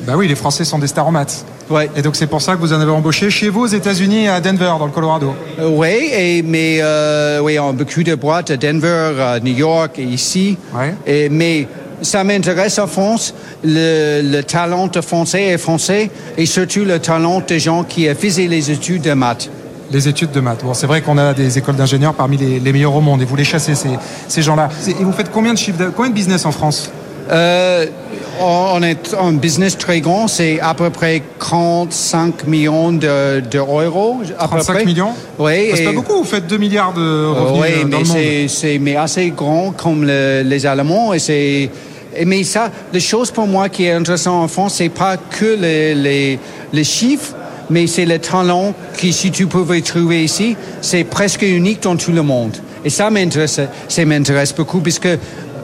Bah 0.06 0.14
oui, 0.16 0.28
les 0.28 0.36
Français 0.36 0.64
sont 0.64 0.80
des 0.80 0.88
stars 0.88 1.08
en 1.08 1.12
maths. 1.12 1.46
Ouais. 1.70 1.90
Et 1.96 2.02
donc 2.02 2.16
c'est 2.16 2.28
pour 2.28 2.42
ça 2.42 2.56
que 2.56 2.60
vous 2.60 2.74
en 2.74 2.80
avez 2.80 2.92
embauché 2.92 3.30
chez 3.30 3.50
vous 3.50 3.62
aux 3.62 3.68
États-Unis 3.68 4.28
à 4.28 4.40
Denver, 4.40 4.72
dans 4.78 4.86
le 4.86 4.92
Colorado. 4.92 5.34
Euh, 5.60 5.70
oui, 5.70 6.10
et, 6.12 6.44
mais 6.44 6.80
euh, 6.82 7.40
oui, 7.42 7.58
on 7.60 7.74
beaucoup 7.74 8.04
de 8.04 8.16
boîtes 8.16 8.52
à 8.52 8.58
Denver, 8.58 9.14
à 9.20 9.40
New 9.40 9.54
York 9.54 9.98
et 9.98 10.04
ici. 10.04 10.58
Ouais. 10.74 10.94
Et, 11.08 11.30
mais 11.30 11.68
ça 12.02 12.24
m'intéresse 12.24 12.78
en 12.78 12.88
France, 12.88 13.34
le, 13.64 14.22
le, 14.22 14.44
talent 14.44 14.90
français 15.02 15.54
et 15.54 15.58
français, 15.58 16.12
et 16.38 16.46
surtout 16.46 16.86
le 16.86 17.00
talent 17.00 17.42
des 17.42 17.60
gens 17.60 17.84
qui 17.84 18.08
faisaient 18.14 18.48
les 18.48 18.70
études 18.70 19.04
de 19.04 19.14
maths. 19.14 19.50
Les 19.92 20.08
études 20.08 20.32
de 20.32 20.40
maths. 20.40 20.64
Bon, 20.64 20.74
c'est 20.74 20.88
vrai 20.88 21.02
qu'on 21.02 21.18
a 21.18 21.34
des 21.34 21.58
écoles 21.58 21.76
d'ingénieurs 21.76 22.14
parmi 22.14 22.38
les, 22.38 22.60
les, 22.60 22.74
meilleures 22.74 22.96
au 22.96 23.02
monde, 23.02 23.22
et 23.22 23.26
vous 23.26 23.36
les 23.36 23.44
chassez 23.44 23.76
ces, 23.76 23.90
ces 24.28 24.42
gens-là. 24.42 24.70
Et 24.88 25.04
vous 25.04 25.14
faites 25.14 25.32
combien 25.32 25.54
de 25.54 25.58
chiffres, 25.58 25.92
combien 25.96 26.10
de 26.10 26.16
business 26.16 26.46
en 26.46 26.52
France? 26.52 26.92
Euh, 27.32 27.86
on 28.42 28.84
est 28.84 29.16
un 29.20 29.34
business 29.34 29.78
très 29.78 30.02
grand, 30.02 30.28
c'est 30.28 30.60
à 30.60 30.74
peu 30.74 30.90
près 30.90 31.22
35 31.40 32.48
millions 32.48 32.92
d'euros. 32.92 34.22
De, 34.24 34.34
à 34.38 34.48
35 34.48 34.86
millions 34.86 35.14
Oui. 35.40 35.72
C'est 35.74 35.86
pas 35.86 35.92
beaucoup, 35.92 36.18
vous 36.18 36.24
faites 36.24 36.48
2 36.48 36.58
milliards 36.58 36.94
de 36.94 37.26
revenus 37.26 37.62
oui, 37.62 37.90
dans 37.90 37.98
mais 37.98 38.04
le 38.04 38.40
monde. 38.42 38.50
c'est 38.50 38.80
mais 38.80 38.96
assez 38.96 39.30
grand 39.32 39.72
comme 39.72 40.06
le, 40.06 40.44
les 40.46 40.66
Allemands 40.66 41.14
et 41.14 41.20
c'est 41.20 41.70
mais 42.26 42.44
ça, 42.44 42.72
la 42.94 43.00
chose 43.00 43.30
pour 43.32 43.46
moi 43.46 43.68
qui 43.68 43.86
est 43.86 43.92
intéressante 43.92 44.44
en 44.44 44.48
France, 44.48 44.76
c'est 44.76 44.88
pas 44.90 45.18
que 45.18 45.58
les, 45.60 45.94
les, 45.96 46.40
les 46.72 46.84
chiffres, 46.86 47.34
mais 47.70 47.88
c'est 47.88 48.06
le 48.06 48.20
talent 48.20 48.74
qui, 48.98 49.12
si 49.12 49.32
tu 49.32 49.48
pouvais 49.48 49.82
trouver 49.82 50.24
ici, 50.24 50.56
c'est 50.82 51.04
presque 51.04 51.42
unique 51.42 51.84
dans 51.84 51.98
tout 51.98 52.14
le 52.14 52.22
monde. 52.22 52.56
Et 52.86 52.90
ça 52.90 53.10
m'intéresse, 53.10 53.60
ça 53.90 54.06
m'intéresse 54.06 54.54
beaucoup 54.56 54.80
puisque 54.80 55.10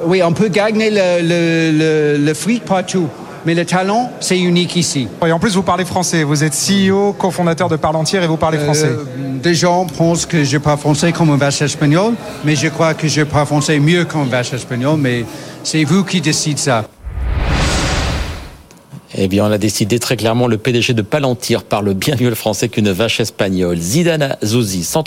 oui, 0.06 0.22
on 0.24 0.34
peut 0.34 0.50
gagner 0.50 0.90
le, 0.90 1.22
le, 1.22 1.78
le, 2.18 2.26
le 2.26 2.34
fric 2.34 2.66
partout. 2.66 3.08
Mais 3.44 3.56
le 3.56 3.66
talent, 3.66 4.12
c'est 4.20 4.40
unique 4.40 4.76
ici. 4.76 5.08
Et 5.26 5.32
en 5.32 5.40
plus, 5.40 5.56
vous 5.56 5.64
parlez 5.64 5.84
français. 5.84 6.24
Vous 6.24 6.44
êtes 6.44 6.54
CEO, 6.54 7.14
cofondateur 7.14 7.70
de 7.70 7.76
Parlantier 7.76 8.22
et 8.22 8.28
vous 8.28 8.38
parlez 8.38 8.60
français. 8.60 8.90
Euh, 8.90 9.04
des 9.42 9.56
gens 9.56 9.88
pensent 9.88 10.28
que 10.28 10.44
je 10.44 10.60
parle 10.60 10.78
français 10.78 11.12
comme 11.12 11.32
un 11.32 11.38
vache 11.38 11.62
espagnol, 11.64 12.14
mais 12.44 12.56
je 12.56 12.68
crois 12.68 12.94
que 12.94 13.08
je 13.08 13.24
parle 13.24 13.48
français 13.48 13.80
mieux 13.80 14.06
qu'un 14.06 14.26
vache 14.26 14.54
espagnol, 14.54 15.00
mais 15.00 15.26
c'est 15.64 15.84
vous 15.86 16.04
qui 16.04 16.22
décidez 16.22 16.62
ça. 16.62 16.84
Eh 19.18 19.28
bien, 19.28 19.46
on 19.46 19.52
a 19.52 19.58
décidé 19.58 20.00
très 20.00 20.16
clairement, 20.16 20.48
le 20.48 20.58
PDG 20.58 20.94
de 20.94 21.02
Palantir 21.02 21.64
parle 21.64 21.94
bien 21.94 22.16
mieux 22.20 22.30
le 22.30 22.36
français 22.36 22.70
qu'une 22.70 22.92
vache 22.92 23.20
espagnole. 23.20 23.78
Zidane 23.78 24.38
Zouzi, 24.44 24.86
sans 24.86 25.04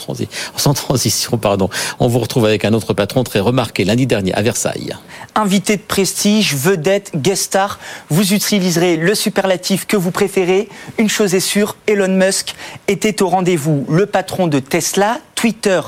transition, 0.74 1.38
pardon. 1.38 1.70
On 2.00 2.08
vous 2.08 2.18
retrouve 2.18 2.44
avec 2.44 2.66
un 2.66 2.74
autre 2.74 2.92
patron 2.92 3.24
très 3.24 3.40
remarqué 3.40 3.84
lundi 3.84 4.06
dernier 4.06 4.34
à 4.34 4.42
Versailles. 4.42 4.94
Invité 5.34 5.76
de 5.76 5.82
prestige, 5.82 6.54
vedette, 6.54 7.12
guest 7.16 7.44
star, 7.44 7.78
vous 8.10 8.34
utiliserez 8.34 8.96
le 8.96 9.14
superlatif 9.14 9.86
que 9.86 9.96
vous 9.96 10.10
préférez. 10.10 10.68
Une 10.98 11.08
chose 11.08 11.34
est 11.34 11.40
sûre, 11.40 11.76
Elon 11.86 12.08
Musk 12.08 12.54
était 12.88 13.22
au 13.22 13.28
rendez-vous. 13.28 13.86
Le 13.88 14.04
patron 14.04 14.48
de 14.48 14.58
Tesla, 14.58 15.18
Twitter 15.34 15.80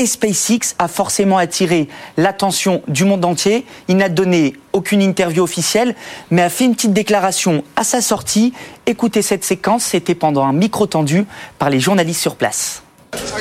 et 0.00 0.06
SpaceX 0.06 0.74
a 0.78 0.88
forcément 0.88 1.36
attiré 1.36 1.86
l'attention 2.16 2.82
du 2.88 3.04
monde 3.04 3.22
entier. 3.22 3.66
Il 3.86 3.98
n'a 3.98 4.08
donné 4.08 4.54
aucune 4.72 5.02
interview 5.02 5.42
officielle, 5.42 5.94
mais 6.30 6.40
a 6.40 6.48
fait 6.48 6.64
une 6.64 6.74
petite 6.74 6.94
déclaration 6.94 7.62
à 7.76 7.84
sa 7.84 8.00
sortie. 8.00 8.54
Écoutez 8.86 9.20
cette 9.20 9.44
séquence, 9.44 9.84
c'était 9.84 10.14
pendant 10.14 10.46
un 10.46 10.54
micro 10.54 10.86
tendu 10.86 11.26
par 11.58 11.68
les 11.68 11.80
journalistes 11.80 12.22
sur 12.22 12.36
place. 12.36 12.82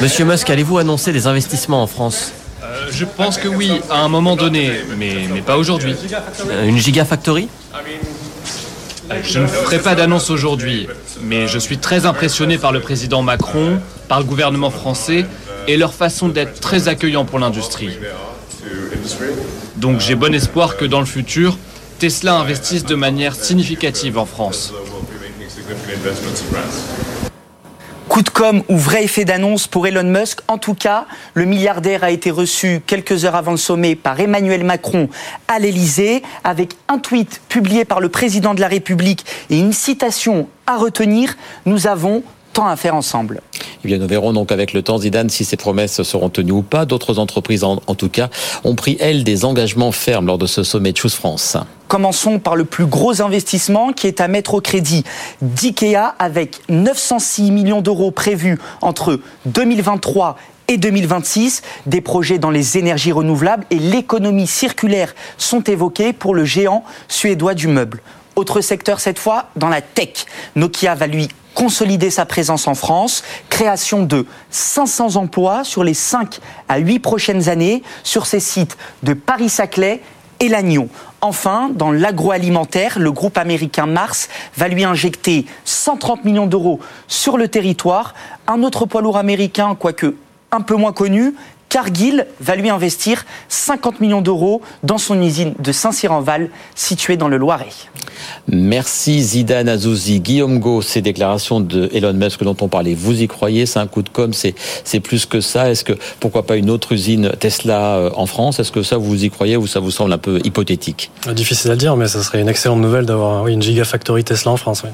Monsieur 0.02 0.26
Musk, 0.26 0.50
allez-vous 0.50 0.80
annoncer 0.80 1.14
des 1.14 1.28
investissements 1.28 1.82
en 1.82 1.88
France? 1.88 2.34
Euh, 2.62 2.88
Je 2.92 3.06
pense 3.06 3.38
que 3.38 3.48
oui, 3.48 3.72
à 3.90 4.02
un 4.02 4.10
moment 4.10 4.36
donné, 4.36 4.82
mais, 4.98 5.14
mais 5.34 5.42
pas 5.42 5.56
aujourd'hui. 5.56 5.96
Euh, 6.50 6.68
une 6.68 6.78
gigafactory? 6.78 7.48
Je 9.24 9.40
ne 9.40 9.48
ferai 9.48 9.80
pas 9.80 9.96
d'annonce 9.96 10.30
aujourd'hui, 10.30 10.88
mais 11.22 11.48
je 11.48 11.58
suis 11.58 11.78
très 11.78 12.06
impressionné 12.06 12.58
par 12.58 12.74
le 12.74 12.82
président 12.82 13.22
Macron, 13.22 13.80
par 14.10 14.20
le 14.20 14.26
gouvernement 14.26 14.70
français 14.70 15.26
et 15.70 15.78
leur 15.78 15.94
façon 15.94 16.30
d'être 16.30 16.60
très 16.60 16.88
accueillant 16.88 17.26
pour 17.26 17.38
l'industrie. 17.38 17.92
Donc 19.76 20.00
j'ai 20.00 20.16
bon 20.16 20.34
espoir 20.34 20.78
que 20.78 20.86
dans 20.86 21.00
le 21.00 21.06
futur, 21.06 21.60
Tesla 22.00 22.38
investisse 22.38 22.84
de 22.86 22.96
manière 22.96 23.36
significative 23.36 24.18
en 24.18 24.26
France. 24.26 24.74
Coup 28.08 28.24
de 28.24 28.30
com' 28.30 28.64
ou 28.68 28.78
vrai 28.80 29.04
effet 29.04 29.26
d'annonce 29.26 29.68
pour 29.68 29.86
Elon 29.86 30.04
Musk. 30.04 30.40
En 30.48 30.58
tout 30.58 30.74
cas, 30.74 31.06
le 31.36 31.46
milliardaire 31.46 32.04
a 32.04 32.10
été 32.10 32.32
reçu 32.32 32.82
quelques 32.88 33.24
heures 33.24 33.36
avant 33.36 33.52
le 33.52 33.58
sommet 33.58 33.96
par 33.96 34.20
Emmanuel 34.20 34.64
Macron 34.64 35.08
à 35.48 35.60
l'Elysée 35.60 36.24
avec 36.44 36.74
un 36.88 36.98
tweet 36.98 37.42
publié 37.48 37.86
par 37.86 38.00
le 38.00 38.10
président 38.10 38.56
de 38.56 38.62
la 38.62 38.68
République 38.68 39.24
et 39.52 39.60
une 39.60 39.74
citation 39.74 40.50
à 40.66 40.78
retenir. 40.78 41.38
Nous 41.68 41.86
avons 41.86 42.24
à 42.68 42.76
faire 42.76 42.96
ensemble. 42.96 43.42
Eh 43.84 43.88
bien, 43.88 43.98
nous 43.98 44.08
verrons 44.08 44.34
donc 44.34 44.52
avec 44.52 44.74
le 44.74 44.82
temps, 44.82 44.98
Zidane, 44.98 45.30
si 45.30 45.46
ces 45.46 45.58
promesses 45.58 46.02
seront 46.04 46.30
tenues 46.30 46.52
ou 46.52 46.62
pas. 46.62 46.86
D'autres 46.86 47.20
entreprises, 47.20 47.64
en, 47.64 47.82
en, 47.88 47.96
tout 47.96 48.10
cas, 48.10 48.30
ont 48.64 48.76
pris, 48.76 48.98
elles, 49.00 49.24
des 49.24 49.46
engagements 49.46 49.92
fermes 49.92 50.28
lors 50.28 50.38
de 50.38 50.48
ce 50.48 50.64
sommet 50.64 50.92
de 50.92 50.98
Choose 50.98 51.14
France. 51.14 51.58
Commençons 51.88 52.40
par 52.40 52.56
le 52.56 52.66
plus 52.66 52.86
gros 52.86 53.22
investissement 53.22 53.94
qui 53.94 54.08
est 54.08 54.22
à 54.22 54.28
mettre 54.28 54.54
au 54.54 54.62
crédit 54.62 55.04
d'IKEA 55.42 56.16
avec 56.20 56.60
906 56.70 57.52
millions 57.52 57.82
d'euros 57.82 58.12
prévus 58.12 58.60
entre 58.82 59.20
2023 59.46 60.38
et 60.68 60.78
2026. 60.78 61.64
Des 61.88 62.02
projets 62.02 62.38
dans 62.38 62.52
les 62.52 62.78
énergies 62.78 63.12
renouvelables 63.12 63.66
et 63.72 63.80
l'économie 63.80 64.48
circulaire 64.48 65.16
sont 65.38 65.64
évoqués 65.64 66.14
pour 66.14 66.36
le 66.36 66.46
géant 66.46 66.84
suédois 67.08 67.56
du 67.56 67.68
meuble. 67.68 68.02
Autre 68.36 68.62
secteur 68.62 69.00
cette 69.00 69.20
fois, 69.20 69.48
dans 69.56 69.68
la 69.68 69.82
tech. 69.82 70.26
Nokia 70.56 70.96
va 70.96 71.08
lui 71.08 71.28
consolider 71.60 72.10
sa 72.10 72.26
présence 72.26 72.70
en 72.70 72.74
France, 72.74 73.22
création 73.50 74.04
de 74.04 74.26
500 74.50 75.18
emplois 75.18 75.66
sur 75.66 75.84
les 75.84 75.94
5 75.94 76.40
à 76.70 76.78
8 76.78 77.00
prochaines 77.00 77.50
années 77.50 77.84
sur 78.04 78.28
ses 78.28 78.40
sites 78.40 78.78
de 79.04 79.14
Paris-Saclay 79.14 80.02
et 80.40 80.48
Lannion. 80.48 80.88
Enfin, 81.20 81.70
dans 81.74 81.92
l'agroalimentaire, 81.92 82.98
le 82.98 83.12
groupe 83.12 83.38
américain 83.38 83.88
Mars 83.88 84.30
va 84.56 84.70
lui 84.70 84.86
injecter 84.86 85.46
130 85.66 86.24
millions 86.24 86.48
d'euros 86.48 86.80
sur 87.10 87.38
le 87.38 87.50
territoire. 87.50 88.14
Un 88.48 88.64
autre 88.64 88.86
poids 88.86 89.02
lourd 89.02 89.18
américain, 89.18 89.76
quoique 89.78 90.16
un 90.54 90.62
peu 90.62 90.76
moins 90.76 90.94
connu, 90.94 91.36
Cargill 91.70 92.26
va 92.42 92.56
lui 92.56 92.70
investir 92.70 93.26
50 93.48 94.02
millions 94.02 94.22
d'euros 94.22 94.62
dans 94.84 94.98
son 94.98 95.22
usine 95.22 95.54
de 95.60 95.72
Saint-Cyr-en-Val, 95.72 96.50
située 96.76 97.16
dans 97.16 97.28
le 97.28 97.38
Loiret. 97.38 97.68
Merci 98.48 99.22
Zidane 99.22 99.70
Azouzi. 99.70 100.20
Guillaume 100.20 100.60
Go, 100.60 100.82
ces 100.82 101.02
déclarations 101.02 101.60
de 101.60 101.90
Elon 101.94 102.14
Musk 102.14 102.44
dont 102.44 102.58
on 102.62 102.68
parlait, 102.68 102.96
vous 102.96 103.22
y 103.22 103.28
croyez? 103.28 103.66
C'est 103.66 103.80
un 103.80 103.88
coup 103.88 104.02
de 104.02 104.10
com', 104.10 104.34
c'est 104.34 105.00
plus 105.00 105.26
que 105.26 105.42
ça 105.42 105.70
Est-ce 105.70 105.84
que, 105.84 105.94
pourquoi 106.20 106.44
pas 106.46 106.56
une 106.56 106.70
autre 106.70 106.92
usine 106.92 107.32
Tesla 107.40 107.98
euh, 107.98 108.10
en 108.16 108.26
France? 108.26 108.60
Est-ce 108.60 108.72
que 108.72 108.84
ça, 108.84 108.98
vous 108.98 109.24
y 109.24 109.30
croyez 109.30 109.56
ou 109.56 109.68
ça 109.68 109.80
vous 109.80 109.92
semble 109.92 110.12
un 110.14 110.18
peu 110.18 110.40
hypothétique? 110.44 111.12
Difficile 111.34 111.72
à 111.72 111.76
dire, 111.76 111.96
mais 111.96 112.08
ça 112.08 112.24
serait 112.24 112.42
une 112.42 112.50
excellente 112.50 112.80
nouvelle 112.80 113.06
d'avoir 113.06 113.44
oui, 113.44 113.54
une 113.54 113.62
gigafactory 113.62 114.24
Tesla 114.24 114.52
en 114.52 114.58
France. 114.58 114.82
Oui. 114.84 114.90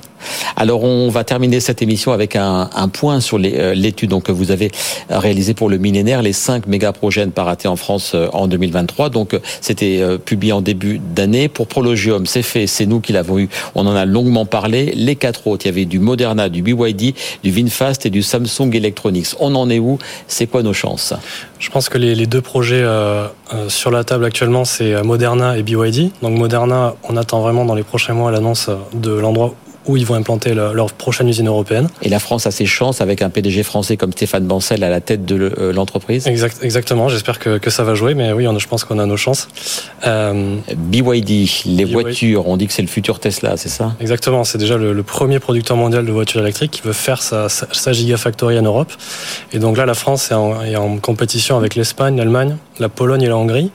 Alors 0.56 0.84
on 0.84 1.10
va 1.10 1.24
terminer 1.24 1.60
cette 1.60 1.82
émission 1.82 2.12
avec 2.12 2.36
un, 2.36 2.68
point 2.92 3.20
sur 3.20 3.40
euh, 3.44 3.74
l'étude 3.74 4.14
que 4.24 4.32
vous 4.32 4.52
avez 4.52 4.72
réalisée 5.10 5.54
pour 5.54 5.70
le 5.70 5.78
millénaire, 5.78 6.22
les 6.22 6.34
5 6.66 6.68
méga-projets 6.68 7.22
à 7.22 7.28
pas 7.28 7.56
en 7.66 7.76
France 7.76 8.14
euh, 8.16 8.28
en 8.34 8.48
2023. 8.48 9.10
Donc 9.10 9.40
c'était 9.62 10.04
publié 10.26 10.54
en 10.54 10.62
début 10.62 11.00
d'année. 11.00 11.48
Pour 11.48 11.68
Prologium, 11.68 12.26
c'est 12.26 12.42
fait, 12.42 12.68
c'est 12.68 12.86
nous 12.86 13.00
qui 13.00 13.14
l'avons 13.14 13.40
eu. 13.40 13.50
On 13.76 13.86
en 13.88 13.96
a 13.96 14.06
longuement 14.06 14.46
parlé. 14.46 14.94
Les 14.96 15.16
quatre 15.16 15.48
autres, 15.48 15.66
il 15.66 15.70
y 15.70 15.72
avait 15.72 15.86
du 15.86 16.00
Moderna, 16.00 16.50
du 16.50 16.62
BYD, 16.62 17.14
du 17.44 17.52
Vinfast 17.52 18.06
et 18.06 18.10
du 18.10 18.22
Samsung 18.22 18.74
Electronics. 18.74 19.28
On 19.40 19.56
en 19.56 19.70
est 19.70 19.80
où? 19.80 19.98
C'est 20.28 20.48
quoi 20.48 20.64
nos 20.64 20.74
chances? 20.74 21.14
Je 21.60 21.70
pense 21.70 21.90
que 21.90 21.98
les, 21.98 22.26
deux 22.26 22.42
projets 22.42 22.86
sur 23.68 23.92
la 23.92 24.04
table 24.04 24.26
actuellement, 24.26 24.66
c'est 24.66 25.02
Moderna 25.04 25.58
et 25.58 25.64
BYD. 25.64 26.12
Donc 26.22 26.38
Moderna, 26.38 26.96
on 27.08 27.18
attend 27.18 27.42
vraiment 27.42 27.66
dans 27.66 27.76
les 27.76 27.84
prochains 27.84 28.14
mois 28.14 28.32
l'annonce 28.32 28.70
de 28.94 29.12
l'endroit 29.12 29.54
où 29.88 29.98
ils 29.98 30.06
vont 30.06 30.16
implanter 30.16 30.54
leur, 30.54 30.94
prochaine 30.94 31.28
usine 31.28 31.48
européenne. 31.48 31.88
Et 32.02 32.10
la 32.10 32.20
France 32.20 32.48
a 32.48 32.52
ses 32.52 32.66
chances 32.66 33.02
avec 33.02 33.22
un 33.22 33.30
PDG 33.30 33.64
français 33.64 33.98
comme 33.98 34.12
Stéphane 34.12 34.46
Bancel 34.46 34.84
à 34.84 34.90
la 34.90 35.02
tête 35.02 35.26
de 35.26 35.54
euh, 35.58 35.74
l'entreprise. 35.74 36.28
Exact, 36.28 36.58
Exactement, 36.62 37.10
j'espère 37.10 37.40
que, 37.40 37.58
que, 37.58 37.70
ça 37.70 37.84
va 37.84 37.96
jouer, 37.96 38.14
mais 38.14 38.32
oui, 38.32 38.48
on, 38.48 38.58
je 38.58 38.68
pense 38.68 38.84
qu'on 38.84 39.00
a 39.00 39.06
nos 39.06 39.18
chances. 39.18 39.48
Euh... 40.06 40.56
BYD, 40.76 41.50
les 41.66 41.86
voitures, 41.86 42.48
on 42.48 42.58
dit 42.58 42.68
que 42.68 42.74
c'est 42.74 42.82
le 42.82 42.88
futur 42.88 43.20
Tesla, 43.20 43.58
c'est 43.58 43.70
ça? 43.70 43.96
Exactement, 44.00 44.44
c'est 44.44 44.58
déjà 44.58 44.78
le, 44.78 45.04
premier 45.04 45.40
producteur 45.40 45.78
mondial 45.78 46.06
de 46.06 46.12
voitures 46.12 46.42
électriques 46.42 46.72
qui 46.72 46.82
veut 46.82 46.94
faire 46.94 47.22
sa, 47.22 47.48
sa, 47.50 47.92
Gigafactory 47.92 48.58
en 48.58 48.64
Europe. 48.64 48.92
Et 49.54 49.60
donc 49.60 49.78
là, 49.78 49.86
la 49.86 49.94
France 49.94 50.32
est 50.32 50.36
en, 50.36 50.64
est 50.64 50.76
en 50.76 50.98
compétition 50.98 51.58
avec 51.58 51.76
l'Espagne, 51.76 52.18
l'Allemagne, 52.18 52.58
la 52.80 52.90
Pologne 52.90 53.22
et 53.22 53.28
la 53.28 53.38
Hongrie. 53.38 53.72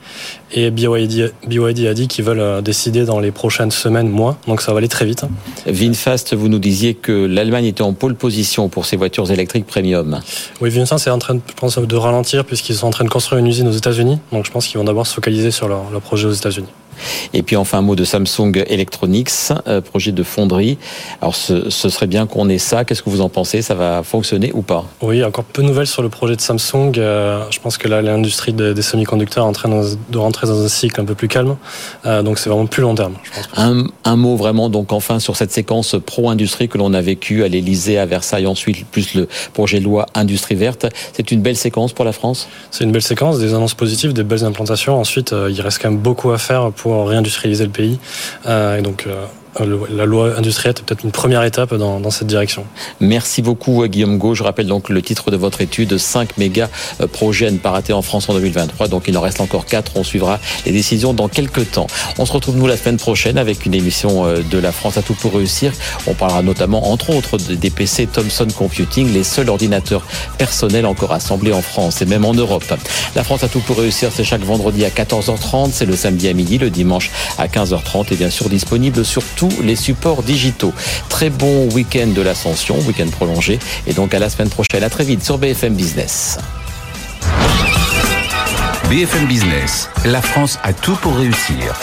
Et 0.53 0.69
BYD, 0.69 1.33
BYD 1.47 1.87
a 1.87 1.93
dit 1.93 2.07
qu'ils 2.07 2.25
veulent 2.25 2.39
euh, 2.39 2.61
décider 2.61 3.05
dans 3.05 3.19
les 3.19 3.31
prochaines 3.31 3.71
semaines, 3.71 4.09
mois, 4.09 4.37
donc 4.47 4.61
ça 4.61 4.73
va 4.73 4.79
aller 4.79 4.89
très 4.89 5.05
vite. 5.05 5.23
VinFast, 5.65 6.35
vous 6.35 6.49
nous 6.49 6.59
disiez 6.59 6.93
que 6.93 7.11
l'Allemagne 7.11 7.65
était 7.65 7.83
en 7.83 7.93
pole 7.93 8.15
position 8.15 8.67
pour 8.67 8.85
ses 8.85 8.97
voitures 8.97 9.31
électriques 9.31 9.65
premium. 9.65 10.19
Oui, 10.59 10.69
VinFast 10.69 11.07
est 11.07 11.11
en 11.11 11.19
train, 11.19 11.39
je 11.47 11.53
pense, 11.53 11.77
de 11.77 11.95
ralentir 11.95 12.43
puisqu'ils 12.43 12.75
sont 12.75 12.87
en 12.87 12.91
train 12.91 13.05
de 13.05 13.09
construire 13.09 13.39
une 13.39 13.47
usine 13.47 13.67
aux 13.67 13.71
États-Unis, 13.71 14.19
donc 14.31 14.45
je 14.45 14.51
pense 14.51 14.67
qu'ils 14.67 14.77
vont 14.77 14.83
d'abord 14.83 15.07
se 15.07 15.13
focaliser 15.13 15.51
sur 15.51 15.67
leur, 15.67 15.89
leur 15.89 16.01
projet 16.01 16.27
aux 16.27 16.33
États-Unis. 16.33 16.67
Et 17.33 17.43
puis 17.43 17.55
enfin 17.55 17.79
un 17.79 17.81
mot 17.81 17.95
de 17.95 18.03
Samsung 18.03 18.51
Electronics, 18.67 19.29
euh, 19.67 19.81
projet 19.81 20.11
de 20.11 20.23
fonderie. 20.23 20.77
Alors 21.21 21.35
ce, 21.35 21.69
serait 21.69 22.07
bien 22.07 22.27
qu'on 22.27 22.49
ait 22.49 22.57
ça. 22.57 22.85
Qu'est-ce 22.85 23.03
que 23.03 23.09
vous 23.09 23.21
en 23.21 23.29
pensez? 23.29 23.61
Ça 23.61 23.75
va 23.75 24.03
fonctionner 24.03 24.51
ou 24.53 24.61
pas? 24.61 24.85
Oui, 25.01 25.23
encore 25.23 25.43
peu 25.43 25.61
de 25.61 25.67
nouvelles 25.67 25.87
sur 25.87 26.01
le 26.01 26.09
projet 26.09 26.35
de 26.35 26.41
Samsung. 26.41 26.93
Euh, 26.97 27.43
je 27.49 27.59
pense 27.59 27.77
que 27.77 27.87
là 27.87 28.01
l'industrie 28.01 28.53
des 28.53 28.81
semi-conducteurs 28.81 29.45
est 29.45 29.47
en 29.47 29.53
train 29.53 29.69
de 29.69 30.17
rentrer 30.17 30.47
dans 30.47 30.63
un 30.63 30.67
cycle 30.67 30.99
un 30.99 31.05
peu 31.05 31.15
plus 31.15 31.27
calme. 31.27 31.57
Euh, 32.05 32.21
donc 32.21 32.39
c'est 32.39 32.49
vraiment 32.49 32.65
plus 32.65 32.81
long 32.81 32.95
terme. 32.95 33.13
Un, 33.55 34.15
mot 34.15 34.35
vraiment 34.35 34.69
donc 34.69 34.91
enfin 34.91 35.19
sur 35.19 35.35
cette 35.35 35.51
séquence 35.51 35.95
pro-industrie 36.05 36.67
que 36.67 36.77
l'on 36.77 36.93
a 36.93 37.01
vécue 37.01 37.43
à 37.43 37.47
l'Elysée, 37.47 37.97
à 37.97 38.05
Versailles, 38.05 38.45
ensuite 38.45 38.85
plus 38.85 39.15
le 39.15 39.27
projet 39.53 39.79
de 39.79 39.85
loi 39.85 40.05
industrie 40.15 40.55
verte. 40.55 40.85
C'est 41.13 41.31
une 41.31 41.41
belle 41.41 41.55
séquence 41.55 41.93
pour 41.93 42.05
la 42.05 42.11
France? 42.11 42.47
C'est 42.71 42.83
une 42.83 42.91
belle 42.91 43.01
séquence, 43.01 43.39
des 43.39 43.53
annonces 43.53 43.73
positives, 43.73 44.13
des 44.13 44.23
belles 44.23 44.43
implantations. 44.43 44.99
Ensuite, 44.99 45.33
il 45.49 45.61
reste 45.61 45.81
quand 45.81 45.89
même 45.89 45.99
beaucoup 45.99 46.31
à 46.31 46.37
faire 46.37 46.71
pour 46.71 46.90
réindustrialiser 46.99 47.65
le 47.65 47.71
pays. 47.71 47.99
Euh, 48.45 48.77
et 48.77 48.81
donc 48.81 49.05
euh, 49.07 49.25
la 49.59 50.05
loi 50.05 50.37
industrielle 50.37 50.73
est 50.77 50.81
peut-être 50.81 51.03
une 51.03 51.11
première 51.11 51.43
étape 51.43 51.73
dans, 51.73 51.99
dans, 51.99 52.11
cette 52.11 52.27
direction. 52.27 52.65
Merci 52.99 53.41
beaucoup 53.41 53.85
Guillaume 53.87 54.17
Gau. 54.17 54.33
Je 54.33 54.43
rappelle 54.43 54.67
donc 54.67 54.89
le 54.89 55.01
titre 55.01 55.29
de 55.29 55.37
votre 55.37 55.61
étude 55.61 55.97
5 55.97 56.37
méga 56.37 56.69
euh, 57.01 57.07
projets 57.07 57.47
à 57.47 57.51
ne 57.51 57.57
pas 57.57 57.71
rater 57.71 57.93
en 57.93 58.01
France 58.01 58.29
en 58.29 58.33
2023. 58.33 58.87
Donc 58.87 59.03
il 59.07 59.17
en 59.17 59.21
reste 59.21 59.41
encore 59.41 59.65
4. 59.65 59.93
On 59.95 60.03
suivra 60.03 60.39
les 60.65 60.71
décisions 60.71 61.13
dans 61.13 61.27
quelques 61.27 61.71
temps. 61.71 61.87
On 62.17 62.25
se 62.25 62.31
retrouve 62.31 62.55
nous 62.57 62.67
la 62.67 62.77
semaine 62.77 62.97
prochaine 62.97 63.37
avec 63.37 63.65
une 63.65 63.73
émission 63.73 64.25
euh, 64.25 64.41
de 64.49 64.57
la 64.57 64.71
France 64.71 64.97
à 64.97 65.01
tout 65.01 65.15
pour 65.15 65.33
réussir. 65.33 65.73
On 66.07 66.13
parlera 66.13 66.41
notamment 66.43 66.91
entre 66.91 67.09
autres 67.09 67.37
des 67.37 67.69
PC 67.69 68.07
Thomson 68.07 68.47
Computing, 68.57 69.13
les 69.13 69.23
seuls 69.23 69.49
ordinateurs 69.49 70.05
personnels 70.37 70.85
encore 70.85 71.11
assemblés 71.11 71.53
en 71.53 71.61
France 71.61 72.01
et 72.01 72.05
même 72.05 72.25
en 72.25 72.33
Europe. 72.33 72.63
La 73.15 73.23
France 73.23 73.43
à 73.43 73.47
tout 73.47 73.59
pour 73.59 73.77
réussir, 73.77 74.11
c'est 74.13 74.23
chaque 74.23 74.43
vendredi 74.43 74.85
à 74.85 74.89
14h30, 74.89 75.71
c'est 75.73 75.85
le 75.85 75.95
samedi 75.95 76.27
à 76.29 76.33
midi, 76.33 76.57
le 76.57 76.69
dimanche 76.69 77.11
à 77.37 77.47
15h30 77.47 78.13
et 78.13 78.15
bien 78.15 78.29
sûr 78.29 78.49
disponible 78.49 79.03
sur 79.03 79.23
tous 79.41 79.63
les 79.63 79.75
supports 79.75 80.21
digitaux. 80.21 80.71
Très 81.09 81.31
bon 81.31 81.67
week-end 81.73 82.09
de 82.13 82.21
l'ascension, 82.21 82.77
week-end 82.81 83.07
prolongé, 83.09 83.57
et 83.87 83.93
donc 83.93 84.13
à 84.13 84.19
la 84.19 84.29
semaine 84.29 84.49
prochaine. 84.49 84.83
À 84.83 84.89
très 84.91 85.03
vite 85.03 85.23
sur 85.23 85.39
BFM 85.39 85.73
Business. 85.73 86.37
BFM 88.87 89.25
Business, 89.25 89.89
la 90.05 90.21
France 90.21 90.59
a 90.61 90.73
tout 90.73 90.95
pour 90.97 91.15
réussir. 91.15 91.75